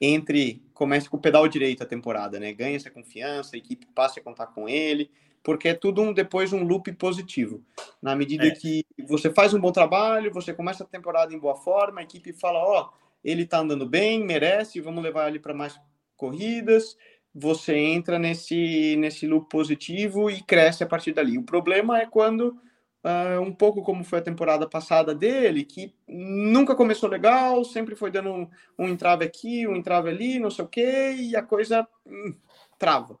[0.00, 2.52] entre, comece com o pedal direito a temporada, né?
[2.52, 5.10] Ganhe essa confiança, a equipe passe a contar com ele,
[5.42, 7.62] porque é tudo um, depois um loop positivo.
[8.00, 8.50] Na medida é.
[8.50, 12.32] que você faz um bom trabalho, você começa a temporada em boa forma, a equipe
[12.32, 15.78] fala, ó, oh, ele tá andando bem, merece, vamos levar ele para mais
[16.16, 16.96] corridas,
[17.38, 21.38] você entra nesse, nesse loop positivo e cresce a partir dali.
[21.38, 22.58] O problema é quando,
[23.04, 28.10] uh, um pouco como foi a temporada passada dele, que nunca começou legal, sempre foi
[28.10, 28.48] dando um,
[28.78, 32.34] um entrave aqui, um entrave ali, não sei o quê, e a coisa hum,
[32.78, 33.18] trava.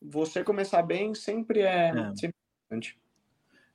[0.00, 2.16] Você começar bem sempre é, é.
[2.16, 3.01] Sempre importante.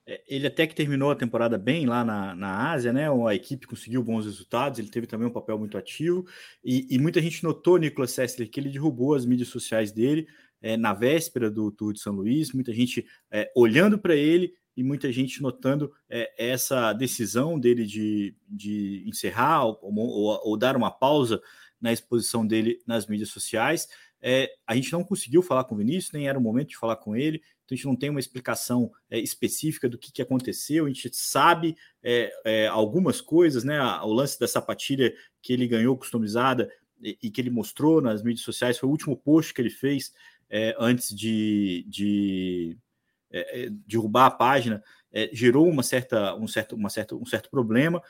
[0.08, 3.08] É, ele até que terminou a temporada bem lá na, na Ásia, né?
[3.28, 6.26] A equipe conseguiu bons resultados, ele teve também um papel muito ativo.
[6.64, 10.26] E, e muita gente notou, Nicolas Sessler, que ele derrubou as mídias sociais dele
[10.62, 14.84] é, na véspera do Tour de São Luís, muita gente é, olhando para ele e
[14.84, 20.92] muita gente notando é, essa decisão dele de, de encerrar ou, ou, ou, dar uma
[20.92, 21.42] pausa
[21.82, 23.88] na exposição dele nas mídias sociais.
[24.22, 26.96] É, a gente não conseguiu falar com o Vinícius, nem era o momento de falar
[26.96, 30.86] com ele, então a gente não tem uma explicação é, específica do que, que aconteceu,
[30.86, 33.80] a gente sabe é, é, algumas coisas, né?
[34.02, 38.44] O lance da sapatilha que ele ganhou customizada e, e, que ele mostrou nas mídias
[38.44, 40.12] sociais foi o último post que ele fez
[40.50, 42.78] é, antes de, de
[43.30, 44.84] é, derrubar a página,
[45.32, 48.02] gerou uma certa, um, certo, uma certa, um certo problema,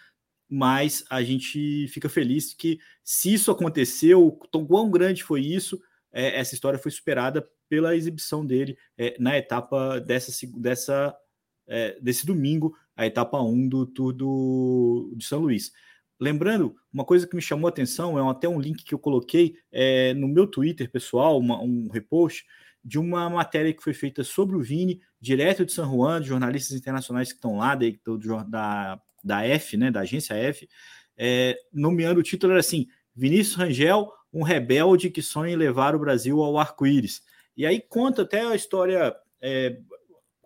[0.50, 4.32] mas a gente fica feliz que se isso aconteceu,
[4.68, 5.80] quão grande foi isso,
[6.22, 11.16] essa história foi superada pela exibição dele é, na etapa dessa, dessa,
[11.68, 15.72] é, desse domingo, a etapa 1 do Tour do, de São Luís.
[16.20, 19.56] Lembrando, uma coisa que me chamou a atenção é até um link que eu coloquei
[19.72, 22.44] é, no meu Twitter pessoal, uma, um repost
[22.84, 26.76] de uma matéria que foi feita sobre o Vini, direto de São Juan, de jornalistas
[26.76, 27.78] internacionais que estão lá,
[28.48, 30.68] da, da F, né, da agência F,
[31.18, 36.00] é, nomeando o título era assim: Vinícius Rangel, um rebelde que sonha em levar o
[36.00, 37.24] Brasil ao arco-íris.
[37.56, 39.80] E aí conta até a história, é,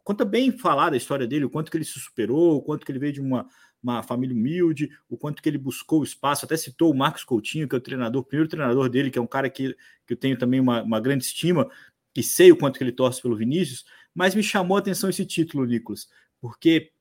[0.04, 2.92] conta bem falada a história dele, o quanto que ele se superou, o quanto que
[2.92, 3.48] ele veio de uma,
[3.84, 7.76] uma família humilde, o quanto que ele buscou espaço, até citou o Marcos Coutinho, que
[7.76, 10.38] é o treinador, o primeiro treinador dele, que é um cara que, que eu tenho
[10.38, 11.70] também uma, uma grande estima,
[12.16, 15.26] e sei o quanto que ele torce pelo Vinícius, mas me chamou a atenção esse
[15.26, 16.92] título, Nicolas, porque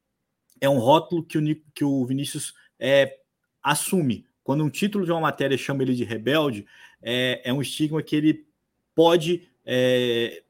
[0.60, 1.42] é um rótulo que o,
[1.74, 3.18] que o Vinícius é,
[3.62, 4.26] assume.
[4.50, 6.66] Quando um título de uma matéria chama ele de rebelde,
[7.00, 8.44] é, é um estigma que ele
[8.96, 10.42] pode é,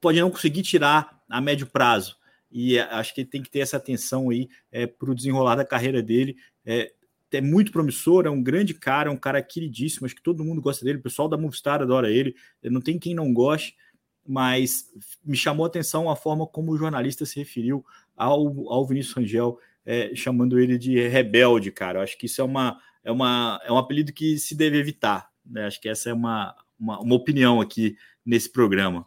[0.00, 2.16] pode não conseguir tirar a médio prazo.
[2.52, 6.00] E acho que tem que ter essa atenção aí é, para o desenrolar da carreira
[6.00, 6.36] dele.
[6.64, 6.92] É,
[7.32, 10.62] é muito promissor, é um grande cara, é um cara queridíssimo, acho que todo mundo
[10.62, 13.76] gosta dele, o pessoal da Movistar adora ele, não tem quem não goste,
[14.24, 14.88] mas
[15.24, 17.84] me chamou a atenção a forma como o jornalista se referiu
[18.16, 21.98] ao, ao Vinícius Rangel, é, chamando ele de rebelde, cara.
[21.98, 25.30] Eu acho que isso é, uma, é, uma, é um apelido que se deve evitar.
[25.44, 25.66] Né?
[25.66, 29.06] Acho que essa é uma, uma, uma opinião aqui nesse programa.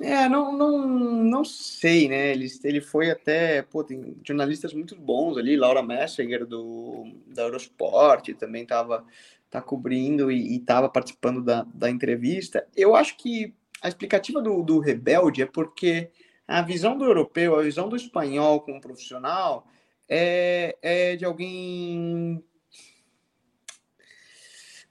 [0.00, 0.86] É, é, não, não,
[1.24, 2.32] não sei, né?
[2.32, 8.34] Ele, ele foi até, pô, tem jornalistas muito bons ali, Laura Messinger do da Eurosport
[8.34, 9.04] também estava
[9.48, 12.66] tá cobrindo e estava participando da, da entrevista.
[12.76, 16.10] Eu acho que a explicativa do, do Rebelde é porque
[16.48, 19.66] a visão do europeu, a visão do espanhol como profissional
[20.08, 22.42] é, é de alguém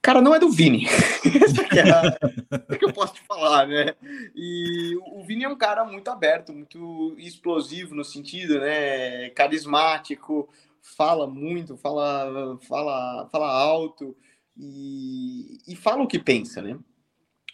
[0.08, 0.86] cara não é do Vini.
[1.60, 3.94] Aqui é, a, que eu posso te falar, né?
[4.34, 9.28] E o Vini é um cara muito aberto, muito explosivo no sentido, né?
[9.30, 10.48] Carismático,
[10.80, 14.16] fala muito, fala, fala, fala alto
[14.56, 16.78] e, e fala o que pensa, né?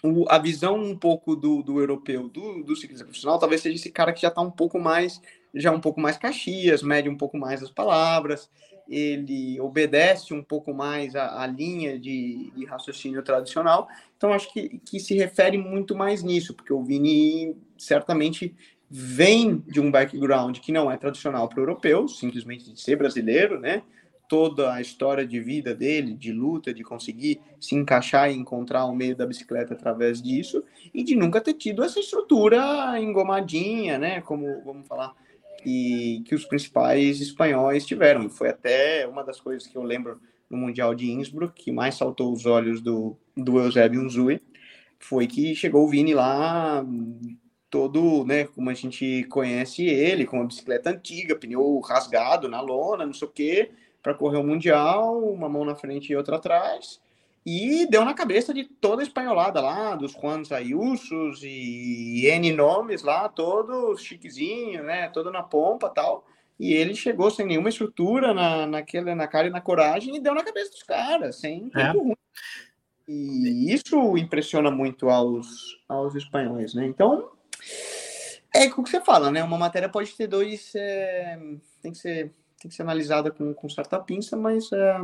[0.06, 3.90] O, a visão um pouco do, do europeu, do, do ciclista profissional, talvez seja esse
[3.90, 5.18] cara que já está um pouco mais,
[5.54, 8.50] já um pouco mais caxias, mede um pouco mais as palavras,
[8.86, 13.88] ele obedece um pouco mais à, à linha de, de, raciocínio tradicional.
[14.14, 18.54] Então, acho que, que se refere muito mais nisso, porque o Vini certamente
[18.90, 23.58] vem de um background que não é tradicional para o europeu, simplesmente de ser brasileiro,
[23.58, 23.82] né?
[24.28, 28.94] Toda a história de vida dele, de luta, de conseguir se encaixar e encontrar o
[28.94, 34.20] meio da bicicleta através disso, e de nunca ter tido essa estrutura engomadinha, né?
[34.22, 35.14] Como vamos falar,
[35.64, 38.28] e que os principais espanhóis tiveram.
[38.28, 42.32] Foi até uma das coisas que eu lembro no Mundial de Innsbruck, que mais saltou
[42.32, 44.40] os olhos do, do Eusébio Unzui,
[44.98, 46.84] foi que chegou o Vini lá
[47.74, 53.04] todo, né, como a gente conhece ele, com uma bicicleta antiga, pneu rasgado na lona,
[53.04, 53.70] não sei o quê,
[54.04, 57.00] para correr o Mundial, uma mão na frente e outra atrás,
[57.44, 63.02] e deu na cabeça de toda a espanholada lá, dos Juan Ayusos e N nomes
[63.02, 65.08] lá, todos chiquezinho, né?
[65.08, 66.26] Todo na pompa tal.
[66.60, 70.34] E ele chegou sem nenhuma estrutura na, naquele, na cara e na coragem e deu
[70.34, 71.90] na cabeça dos caras, sem é.
[71.90, 72.16] ruim.
[73.08, 76.86] E isso impressiona muito aos, aos espanhóis, né?
[76.86, 77.30] Então,
[78.54, 79.42] é o que você fala, né?
[79.42, 80.72] Uma matéria pode ter dois.
[80.76, 81.38] É,
[81.82, 82.32] tem, que ser,
[82.64, 84.96] tem que ser analisada com, com certa pinça, mas é,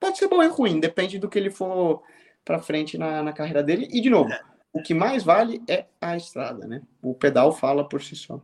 [0.00, 2.02] pode ser bom e ruim, depende do que ele for
[2.44, 3.88] para frente na, na carreira dele.
[3.92, 4.40] E, de novo, é.
[4.72, 6.82] o que mais vale é a estrada, né?
[7.00, 8.42] O pedal fala por si só.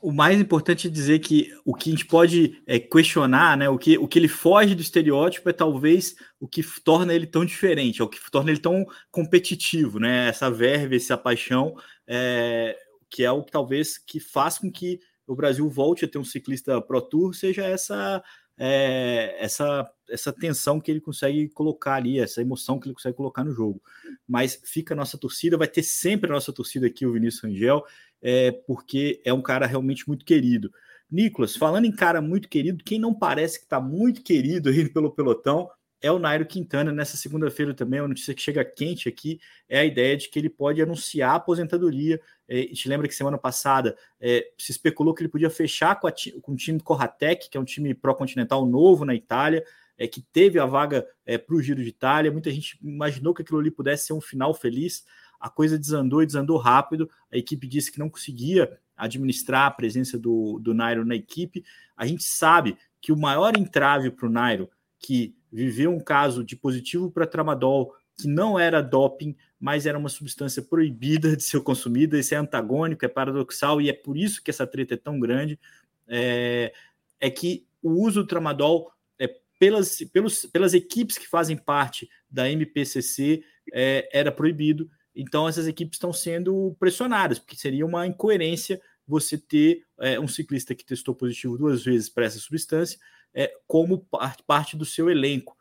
[0.00, 3.68] O mais importante é dizer que o que a gente pode é, questionar, né?
[3.68, 7.44] O que, o que ele foge do estereótipo é talvez o que torna ele tão
[7.44, 10.28] diferente, é o que torna ele tão competitivo, né?
[10.28, 11.74] Essa verve, essa paixão,
[12.06, 12.78] é,
[13.10, 16.24] que é o que talvez que faz com que o Brasil volte a ter um
[16.24, 18.22] ciclista Pro Tour, seja essa
[18.58, 23.44] é, essa, essa tensão que ele consegue colocar ali, essa emoção que ele consegue colocar
[23.44, 23.80] no jogo.
[24.26, 27.84] Mas fica a nossa torcida, vai ter sempre a nossa torcida aqui, o Vinícius Angel,
[28.20, 30.72] é, porque é um cara realmente muito querido.
[31.10, 35.12] Nicolas, falando em cara muito querido, quem não parece que está muito querido aí pelo
[35.12, 36.92] pelotão é o Nairo Quintana.
[36.92, 40.48] Nessa segunda-feira também, uma notícia que chega quente aqui é a ideia de que ele
[40.48, 42.20] pode anunciar a aposentadoria.
[42.48, 46.12] É, gente lembra que semana passada é, se especulou que ele podia fechar com, a,
[46.42, 49.64] com o time Corratec, que é um time pró-continental novo na Itália,
[49.96, 52.30] é, que teve a vaga é, para o Giro de Itália.
[52.30, 55.04] Muita gente imaginou que aquilo ali pudesse ser um final feliz.
[55.40, 57.10] A coisa desandou e desandou rápido.
[57.32, 61.64] A equipe disse que não conseguia administrar a presença do, do Nairo na equipe.
[61.96, 66.56] A gente sabe que o maior entrave para o Nairo, que viveu um caso de
[66.56, 72.18] positivo para tramadol que não era doping, mas era uma substância proibida de ser consumida.
[72.18, 75.58] Isso é antagônico, é paradoxal e é por isso que essa treta é tão grande.
[76.06, 76.72] É,
[77.20, 82.50] é que o uso do tramadol é, pelas, pelos, pelas equipes que fazem parte da
[82.50, 84.90] MPCC é, era proibido.
[85.14, 90.74] Então essas equipes estão sendo pressionadas, porque seria uma incoerência você ter é, um ciclista
[90.74, 92.98] que testou positivo duas vezes para essa substância
[93.38, 94.04] é, como
[94.48, 95.56] parte do seu elenco.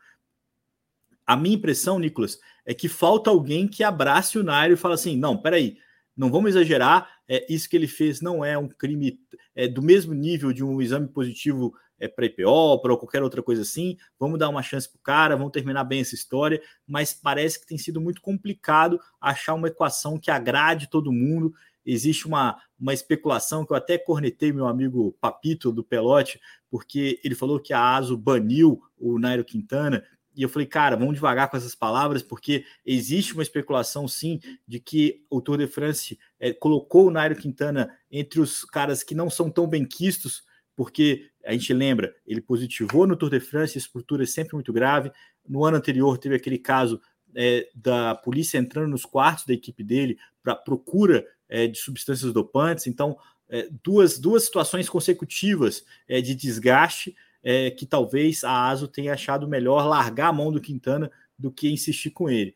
[1.27, 5.15] A minha impressão, Nicolas, é que falta alguém que abrace o Nairo e fala assim:
[5.15, 5.77] não, peraí,
[6.15, 9.19] não vamos exagerar, é, isso que ele fez não é um crime
[9.53, 13.61] é, do mesmo nível de um exame positivo é, para IPO, para qualquer outra coisa
[13.61, 13.95] assim.
[14.19, 17.67] Vamos dar uma chance para o cara, vamos terminar bem essa história, mas parece que
[17.67, 21.53] tem sido muito complicado achar uma equação que agrade todo mundo
[21.87, 27.35] existe uma, uma especulação que eu até cornetei meu amigo Papito do Pelote, porque ele
[27.35, 30.03] falou que a ASO baniu o Nairo Quintana.
[30.35, 34.79] E eu falei, cara, vamos devagar com essas palavras, porque existe uma especulação, sim, de
[34.79, 39.29] que o Tour de France é, colocou o Nairo Quintana entre os caras que não
[39.29, 40.43] são tão bem quistos,
[40.75, 44.71] porque a gente lembra, ele positivou no Tour de France, a estrutura é sempre muito
[44.71, 45.11] grave.
[45.47, 47.01] No ano anterior teve aquele caso
[47.35, 52.85] é, da polícia entrando nos quartos da equipe dele para procura é, de substâncias dopantes.
[52.85, 53.17] Então,
[53.49, 59.47] é, duas, duas situações consecutivas é, de desgaste é, que talvez a ASO tenha achado
[59.47, 62.53] melhor largar a mão do Quintana do que insistir com ele.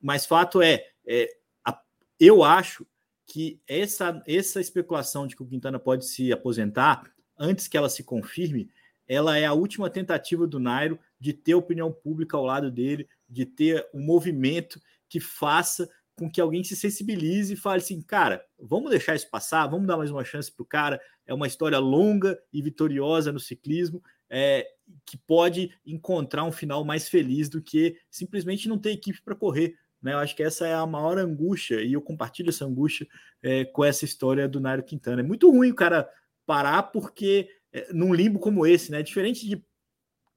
[0.00, 1.28] Mas fato é, é
[1.64, 1.80] a,
[2.18, 2.86] eu acho
[3.26, 7.04] que essa, essa especulação de que o Quintana pode se aposentar,
[7.38, 8.68] antes que ela se confirme,
[9.06, 13.44] ela é a última tentativa do Nairo de ter opinião pública ao lado dele, de
[13.46, 15.88] ter um movimento que faça
[16.22, 19.96] com que alguém se sensibilize e fale assim, cara, vamos deixar isso passar, vamos dar
[19.96, 21.00] mais uma chance para o cara.
[21.26, 24.00] É uma história longa e vitoriosa no ciclismo,
[24.30, 24.64] é,
[25.04, 29.74] que pode encontrar um final mais feliz do que simplesmente não ter equipe para correr.
[30.00, 30.12] Né?
[30.12, 33.06] Eu acho que essa é a maior angústia, e eu compartilho essa angústia
[33.42, 35.22] é, com essa história do Nairo Quintana.
[35.22, 36.08] É muito ruim o cara
[36.46, 39.02] parar porque é, num limbo como esse, né?
[39.02, 39.60] Diferente de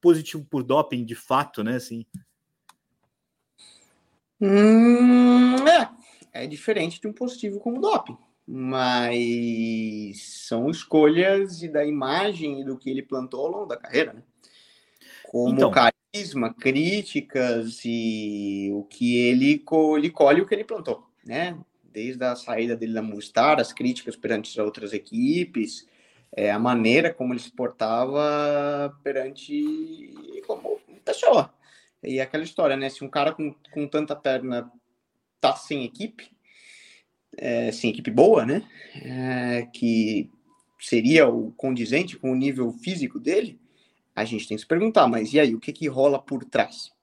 [0.01, 1.75] positivo por doping, de fato, né?
[1.75, 2.07] Assim.
[4.39, 12.61] Hum, é, é diferente de um positivo como doping, mas são escolhas e da imagem
[12.61, 14.23] e do que ele plantou ao longo da carreira, né?
[15.23, 19.63] Como então, carisma, críticas e o que ele,
[19.97, 21.57] ele colhe o que ele plantou, né?
[21.83, 25.87] Desde a saída dele da Movistar, as críticas perante as outras equipes,
[26.35, 30.13] é, a maneira como ele se portava perante
[30.45, 31.54] como pessoa.
[32.05, 32.89] E aquela história, né?
[32.89, 34.71] Se um cara com, com tanta perna
[35.41, 36.31] tá sem equipe,
[37.37, 38.63] é, sem equipe boa, né?
[39.03, 40.29] É, que
[40.79, 43.59] seria o condizente com o nível físico dele,
[44.15, 46.93] a gente tem que se perguntar, mas e aí, o que que rola por trás?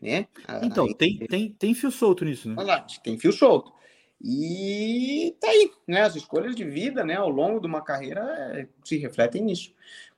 [0.00, 0.26] Né?
[0.62, 2.62] Então, tem, tem, tem fio solto nisso, né?
[2.62, 3.72] Lá, tem fio solto.
[4.20, 6.02] E tá aí, né?
[6.02, 8.20] As escolhas de vida, né, ao longo de uma carreira
[8.54, 9.72] é, se refletem nisso.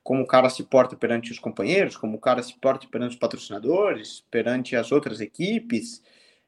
[0.07, 3.19] Como o cara se porta perante os companheiros, como o cara se porta perante os
[3.19, 6.01] patrocinadores, perante as outras equipes,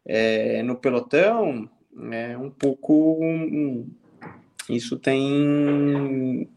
[0.06, 1.70] é, no pelotão,
[2.10, 3.18] é um pouco.
[3.22, 3.92] Um,
[4.70, 6.48] isso tem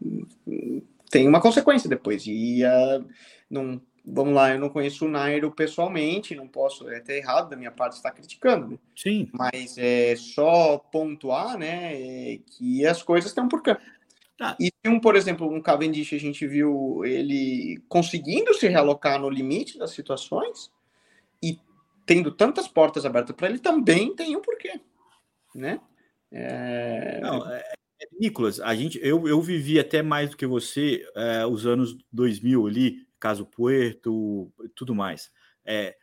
[1.11, 2.23] tem uma consequência depois.
[2.25, 3.05] E uh,
[3.49, 7.57] não vamos lá, eu não conheço o Nairo pessoalmente, não posso, é até errado da
[7.57, 8.77] minha parte estar criticando, né?
[8.95, 9.27] Sim.
[9.33, 13.61] Mas é só pontuar, né, é que as coisas estão por.
[14.43, 14.57] Ah.
[14.59, 19.77] E um, por exemplo, um Cavendish, a gente viu ele conseguindo se realocar no limite
[19.77, 20.69] das situações
[21.41, 21.57] e
[22.05, 24.81] tendo tantas portas abertas para ele, também tem um porquê,
[25.55, 25.79] né?
[26.29, 27.21] É...
[27.21, 27.73] Não, é, é...
[28.19, 32.67] Nicolas, a gente, eu, eu vivi até mais do que você é, os anos 2000
[32.67, 35.31] ali, caso Puerto, tudo mais.
[35.63, 35.95] É,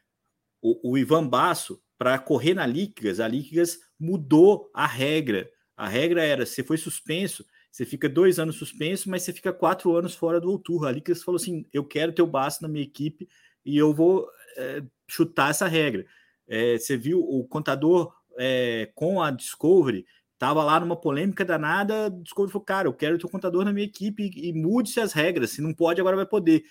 [0.62, 5.50] o, o Ivan Basso, para correr na Liquigas, a Liquigas mudou a regra.
[5.76, 9.94] A regra era: você foi suspenso, você fica dois anos suspenso, mas você fica quatro
[9.96, 10.86] anos fora do Tour.
[10.86, 13.28] A Liquigas falou assim: eu quero teu Basso na minha equipe
[13.64, 16.04] e eu vou é, chutar essa regra.
[16.48, 20.04] É, você viu o contador é, com a Discovery
[20.40, 23.74] Tava lá numa polêmica danada, o Discovery falou, cara, eu quero o teu contador na
[23.74, 25.50] minha equipe e, e mude-se as regras.
[25.50, 26.64] Se não pode, agora vai poder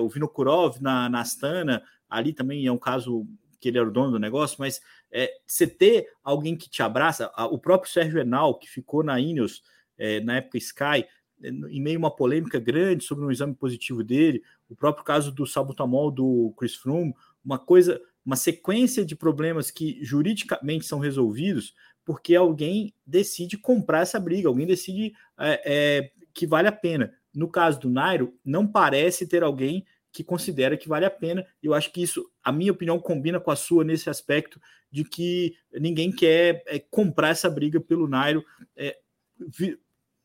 [0.00, 3.26] o Vinokurov na, na Astana, ali também é um caso
[3.60, 7.32] que ele era o dono do negócio, mas é, você ter alguém que te abraça,
[7.50, 9.62] o próprio Sérgio Enal, que ficou na Ineos,
[9.98, 11.04] é, na época Sky,
[11.42, 15.32] é, em meio a uma polêmica grande sobre um exame positivo dele, o próprio caso
[15.32, 17.14] do sabutamol do Chris Froome,
[17.44, 21.74] uma coisa, uma sequência de problemas que juridicamente são resolvidos
[22.04, 27.12] porque alguém decide comprar essa briga, alguém decide é, é, que vale a pena.
[27.34, 31.44] No caso do Nairo, não parece ter alguém que considera que vale a pena.
[31.62, 35.56] Eu acho que isso, a minha opinião, combina com a sua nesse aspecto de que
[35.72, 38.44] ninguém quer é, comprar essa briga pelo Nairo,
[38.76, 38.96] é,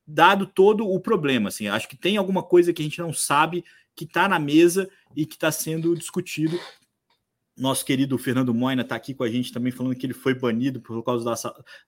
[0.09, 1.49] dado todo o problema.
[1.49, 3.63] Assim, acho que tem alguma coisa que a gente não sabe
[3.95, 6.59] que está na mesa e que está sendo discutido
[7.59, 10.79] nosso querido Fernando Moina está aqui com a gente também falando que ele foi banido
[10.79, 11.33] por causa da.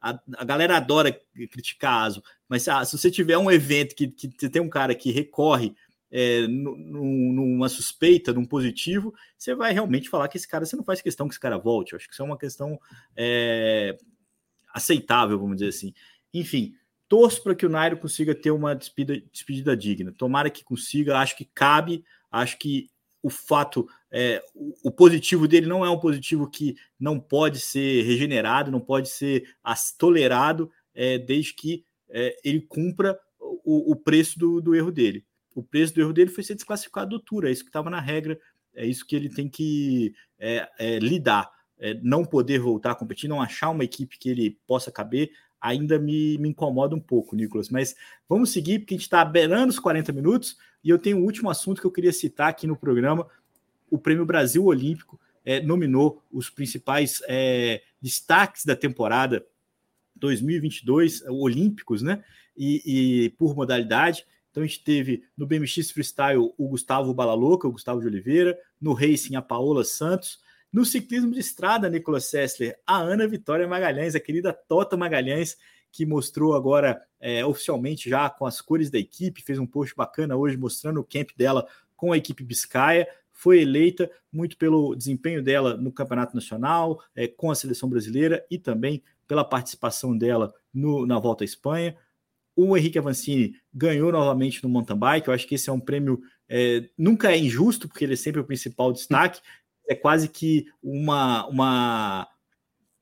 [0.02, 1.18] A, a galera adora
[1.50, 5.12] criticar ASO, mas ah, se você tiver um evento que, que tem um cara que
[5.12, 5.74] recorre
[6.12, 11.02] é, numa suspeita, num positivo, você vai realmente falar que esse cara, você não faz
[11.02, 11.94] questão que esse cara volte.
[11.94, 12.78] Eu acho que isso é uma questão
[13.16, 13.98] é,
[14.74, 15.94] aceitável, vamos dizer assim.
[16.34, 16.76] Enfim,
[17.12, 20.14] torço para que o Nairo consiga ter uma despedida, despedida digna.
[20.14, 22.90] Tomara que consiga, acho que cabe, acho que
[23.22, 28.72] o fato, é, o, positivo dele não é um positivo que não pode ser regenerado,
[28.72, 29.44] não pode ser
[29.98, 35.26] tolerado, é, desde que é, ele cumpra o, o preço do, do, erro dele.
[35.54, 38.00] O preço do erro dele foi ser desclassificado do Tour, é isso que estava na
[38.00, 38.40] regra,
[38.74, 41.52] é isso que ele tem que é, é, lidar.
[41.78, 45.32] É, não poder voltar a competir, não achar uma equipe que ele possa caber,
[45.62, 47.70] ainda me, me incomoda um pouco, Nicolas.
[47.70, 47.96] Mas
[48.28, 50.58] vamos seguir, porque a gente está beirando os 40 minutos.
[50.84, 53.28] E eu tenho um último assunto que eu queria citar aqui no programa.
[53.90, 59.46] O Prêmio Brasil Olímpico é, nominou os principais é, destaques da temporada
[60.16, 62.24] 2022, olímpicos, né?
[62.58, 64.26] E, e, por modalidade.
[64.50, 68.94] Então a gente teve no BMX Freestyle o Gustavo Balaloca, o Gustavo de Oliveira, no
[68.94, 70.40] Racing a Paola Santos,
[70.72, 75.58] no ciclismo de estrada, Nicolas Sessler, a Ana Vitória Magalhães, a querida Tota Magalhães,
[75.92, 80.38] que mostrou agora é, oficialmente já com as cores da equipe, fez um post bacana
[80.38, 85.76] hoje mostrando o camp dela com a equipe Biscaia, foi eleita muito pelo desempenho dela
[85.76, 91.18] no Campeonato Nacional, é, com a seleção brasileira e também pela participação dela no, na
[91.20, 91.96] Volta à Espanha.
[92.56, 95.28] o Henrique Avancini ganhou novamente no mountain bike.
[95.28, 98.42] Eu acho que esse é um prêmio é, nunca é injusto, porque ele é sempre
[98.42, 99.42] o principal destaque.
[99.92, 102.28] É quase que uma, uma,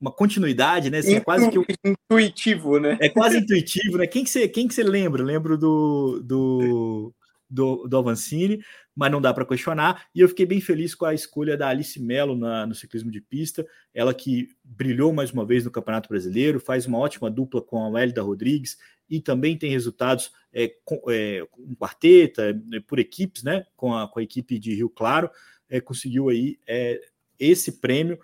[0.00, 0.98] uma continuidade, né?
[0.98, 2.98] Assim, é quase que intuitivo, né?
[3.00, 4.08] É quase intuitivo, né?
[4.08, 5.22] Quem que você, quem que você lembra?
[5.22, 7.14] Lembro do, do,
[7.48, 8.60] do, do Avancini,
[8.92, 10.06] mas não dá para questionar.
[10.12, 13.20] E eu fiquei bem feliz com a escolha da Alice Mello na, no ciclismo de
[13.20, 13.64] pista,
[13.94, 18.02] ela que brilhou mais uma vez no Campeonato Brasileiro, faz uma ótima dupla com a
[18.02, 18.78] Hélida Rodrigues
[19.08, 23.64] e também tem resultados é, com, é, com quarteta, é, por equipes, né?
[23.76, 25.30] Com a, com a equipe de Rio Claro,
[25.70, 27.00] é, conseguiu aí é,
[27.38, 28.18] esse prêmio.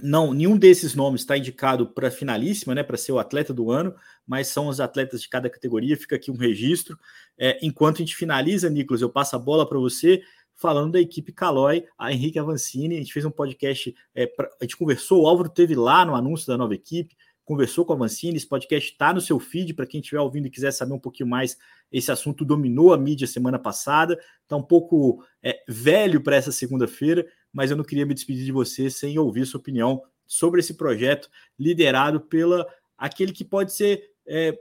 [0.00, 2.84] Não, nenhum desses nomes está indicado para finalíssima, né?
[2.84, 5.96] Para ser o atleta do ano, mas são os atletas de cada categoria.
[5.96, 6.96] Fica aqui um registro.
[7.36, 10.22] É, enquanto a gente finaliza, Nicolas, eu passo a bola para você
[10.54, 12.96] falando da equipe Calói, a Henrique Avancini.
[12.96, 16.14] A gente fez um podcast, é, pra, a gente conversou, o Álvaro teve lá no
[16.14, 17.16] anúncio da nova equipe
[17.48, 18.36] conversou com a Vancini.
[18.36, 21.30] Esse podcast está no seu feed para quem estiver ouvindo e quiser saber um pouquinho
[21.30, 21.56] mais.
[21.90, 27.26] Esse assunto dominou a mídia semana passada, está um pouco é, velho para essa segunda-feira,
[27.50, 31.30] mas eu não queria me despedir de você sem ouvir sua opinião sobre esse projeto
[31.58, 32.66] liderado pela
[32.98, 34.58] aquele que pode ser é,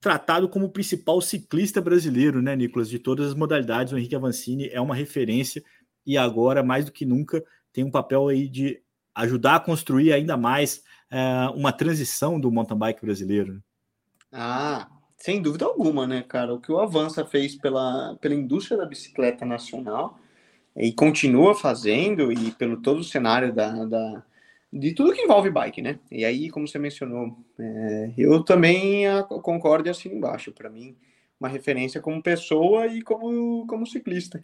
[0.00, 2.90] tratado como o principal ciclista brasileiro, né, Nicolas?
[2.90, 5.62] De todas as modalidades, o Henrique Avancini é uma referência
[6.04, 8.82] e agora, mais do que nunca, tem um papel aí de
[9.14, 13.62] ajudar a construir ainda mais é, uma transição do mountain bike brasileiro.
[14.32, 16.54] Ah, sem dúvida alguma, né, cara?
[16.54, 20.18] O que o Avança fez pela, pela indústria da bicicleta nacional
[20.76, 24.22] e continua fazendo, e pelo todo o cenário da, da
[24.72, 25.98] de tudo que envolve bike, né?
[26.10, 29.04] E aí, como você mencionou, é, eu também
[29.42, 30.52] concordo e embaixo.
[30.52, 30.96] Para mim,
[31.40, 34.42] uma referência como pessoa e como, como ciclista.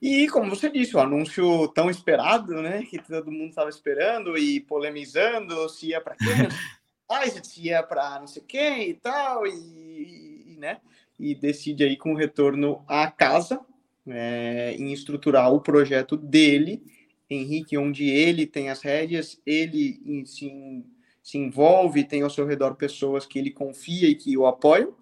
[0.00, 2.82] E, como você disse, o anúncio tão esperado, né?
[2.82, 6.28] Que todo mundo estava esperando e polemizando se ia para quem,
[7.42, 10.80] se ia para não sei quem e tal, e, e, né?
[11.18, 13.60] E decide aí com o retorno à casa,
[14.06, 16.82] é, em estruturar o projeto dele,
[17.28, 20.84] Henrique, onde ele tem as rédeas, ele se,
[21.22, 24.94] se envolve, tem ao seu redor pessoas que ele confia e que o apoiam.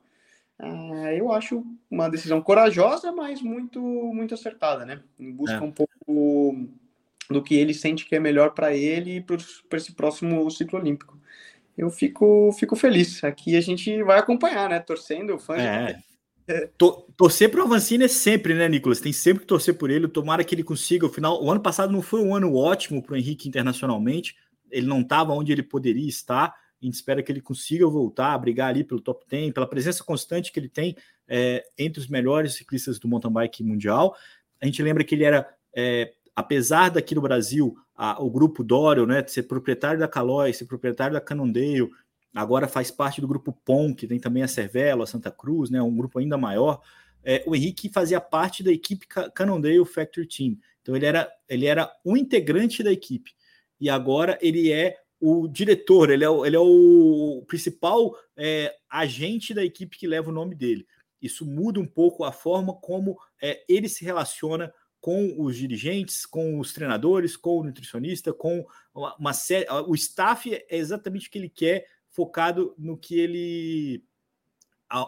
[0.62, 5.02] Ah, eu acho uma decisão corajosa, mas muito muito acertada, né?
[5.18, 5.60] Em busca é.
[5.60, 6.68] um pouco
[7.28, 11.18] do que ele sente que é melhor para ele e para esse próximo ciclo olímpico.
[11.76, 13.24] Eu fico fico feliz.
[13.24, 14.78] Aqui a gente vai acompanhar, né?
[14.78, 16.68] Torcendo, fã é.
[17.16, 19.00] torcer para o Avancini é sempre, né, Nicolas?
[19.00, 20.06] Tem sempre que torcer por ele.
[20.06, 21.06] Tomara que ele consiga.
[21.06, 24.36] O final, o ano passado não foi um ano ótimo para o Henrique internacionalmente.
[24.70, 28.38] Ele não estava onde ele poderia estar a gente espera que ele consiga voltar a
[28.38, 30.96] brigar ali pelo top 10, pela presença constante que ele tem
[31.28, 34.16] é, entre os melhores ciclistas do mountain bike mundial.
[34.60, 39.06] A gente lembra que ele era, é, apesar daqui no Brasil, a, o grupo Dorio,
[39.06, 41.88] né, ser proprietário da Caloi, ser proprietário da Cannondale,
[42.34, 45.80] agora faz parte do grupo POM, que tem também a Cervelo, a Santa Cruz, né,
[45.80, 46.80] um grupo ainda maior.
[47.24, 50.58] É, o Henrique fazia parte da equipe Cannondale Factory Team.
[50.80, 53.32] Então ele era, ele era um integrante da equipe.
[53.80, 59.54] E agora ele é o diretor, ele é o, ele é o principal é, agente
[59.54, 60.84] da equipe que leva o nome dele.
[61.20, 66.58] Isso muda um pouco a forma como é, ele se relaciona com os dirigentes, com
[66.58, 69.64] os treinadores, com o nutricionista, com uma, uma série.
[69.86, 74.04] O staff é exatamente o que ele quer, focado no que ele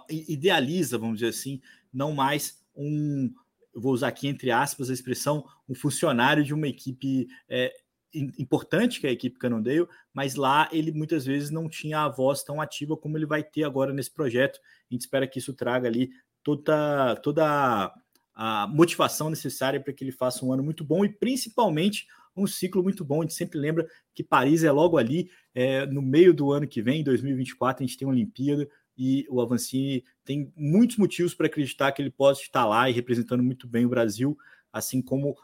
[0.09, 1.61] idealiza, vamos dizer assim,
[1.93, 3.35] não mais um.
[3.75, 7.75] Vou usar aqui entre aspas a expressão, um funcionário de uma equipe é,
[8.15, 12.43] importante que é a equipe Cannondale, mas lá ele muitas vezes não tinha a voz
[12.43, 14.59] tão ativa como ele vai ter agora nesse projeto.
[14.91, 16.11] A gente espera que isso traga ali
[16.43, 17.93] toda, toda
[18.35, 22.07] a motivação necessária para que ele faça um ano muito bom e principalmente
[22.37, 23.21] um ciclo muito bom.
[23.21, 26.83] A gente sempre lembra que Paris é logo ali, é, no meio do ano que
[26.83, 31.93] vem, 2024, a gente tem uma Olimpíada e o Avancini tem muitos motivos para acreditar
[31.93, 34.37] que ele possa estar lá e representando muito bem o Brasil
[34.75, 35.37] assim como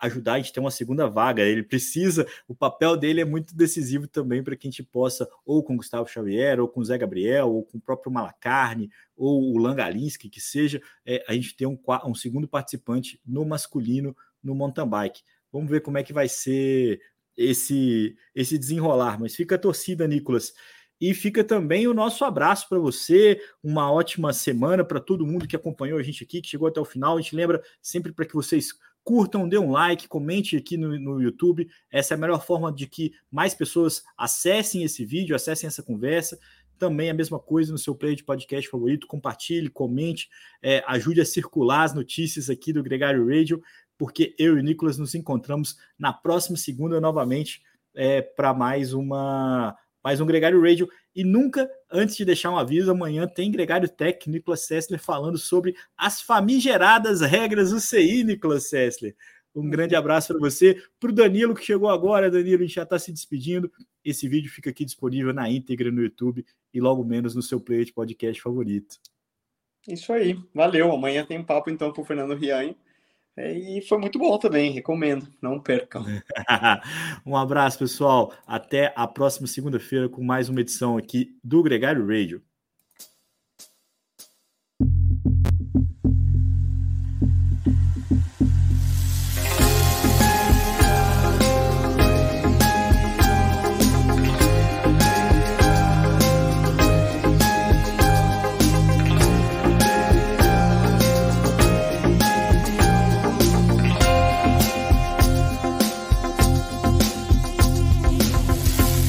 [0.00, 1.42] ajudar a gente ter uma segunda vaga.
[1.42, 5.62] Ele precisa, o papel dele é muito decisivo também para que a gente possa, ou
[5.62, 10.28] com Gustavo Xavier, ou com Zé Gabriel, ou com o próprio Malacarne, ou o Langalinski,
[10.28, 15.22] que seja, é, a gente ter um, um segundo participante no masculino no mountain bike.
[15.52, 17.00] Vamos ver como é que vai ser
[17.36, 19.18] esse, esse desenrolar.
[19.20, 20.52] Mas fica a torcida, Nicolas.
[20.98, 25.54] E fica também o nosso abraço para você, uma ótima semana para todo mundo que
[25.54, 27.18] acompanhou a gente aqui, que chegou até o final.
[27.18, 28.72] A gente lembra sempre para que vocês
[29.06, 31.68] curtam, dê um like, comente aqui no, no YouTube.
[31.92, 36.36] Essa é a melhor forma de que mais pessoas acessem esse vídeo, acessem essa conversa.
[36.76, 39.06] Também a mesma coisa no seu player de podcast favorito.
[39.06, 40.28] Compartilhe, comente,
[40.60, 43.62] é, ajude a circular as notícias aqui do Gregário Radio,
[43.96, 47.62] porque eu e o Nicolas nos encontramos na próxima segunda novamente
[47.94, 49.76] é, para mais uma
[50.06, 50.88] mais um Gregário Radio.
[51.16, 55.74] E nunca, antes de deixar um aviso, amanhã tem Gregário Tech, Nicolas Sessler, falando sobre
[55.96, 59.16] as famigeradas regras do CI, Nicolas Sessler.
[59.52, 60.80] Um grande abraço para você.
[61.00, 63.68] Para o Danilo, que chegou agora, Danilo, a gente já está se despedindo.
[64.04, 67.84] Esse vídeo fica aqui disponível na íntegra no YouTube e logo menos no seu player
[67.84, 69.00] de podcast favorito.
[69.88, 70.92] Isso aí, valeu.
[70.92, 72.76] Amanhã tem papo então com o Fernando Rian.
[73.36, 76.04] É, e foi muito bom também, recomendo, não percam.
[77.26, 78.32] um abraço, pessoal.
[78.46, 82.42] Até a próxima segunda-feira com mais uma edição aqui do Gregário Radio.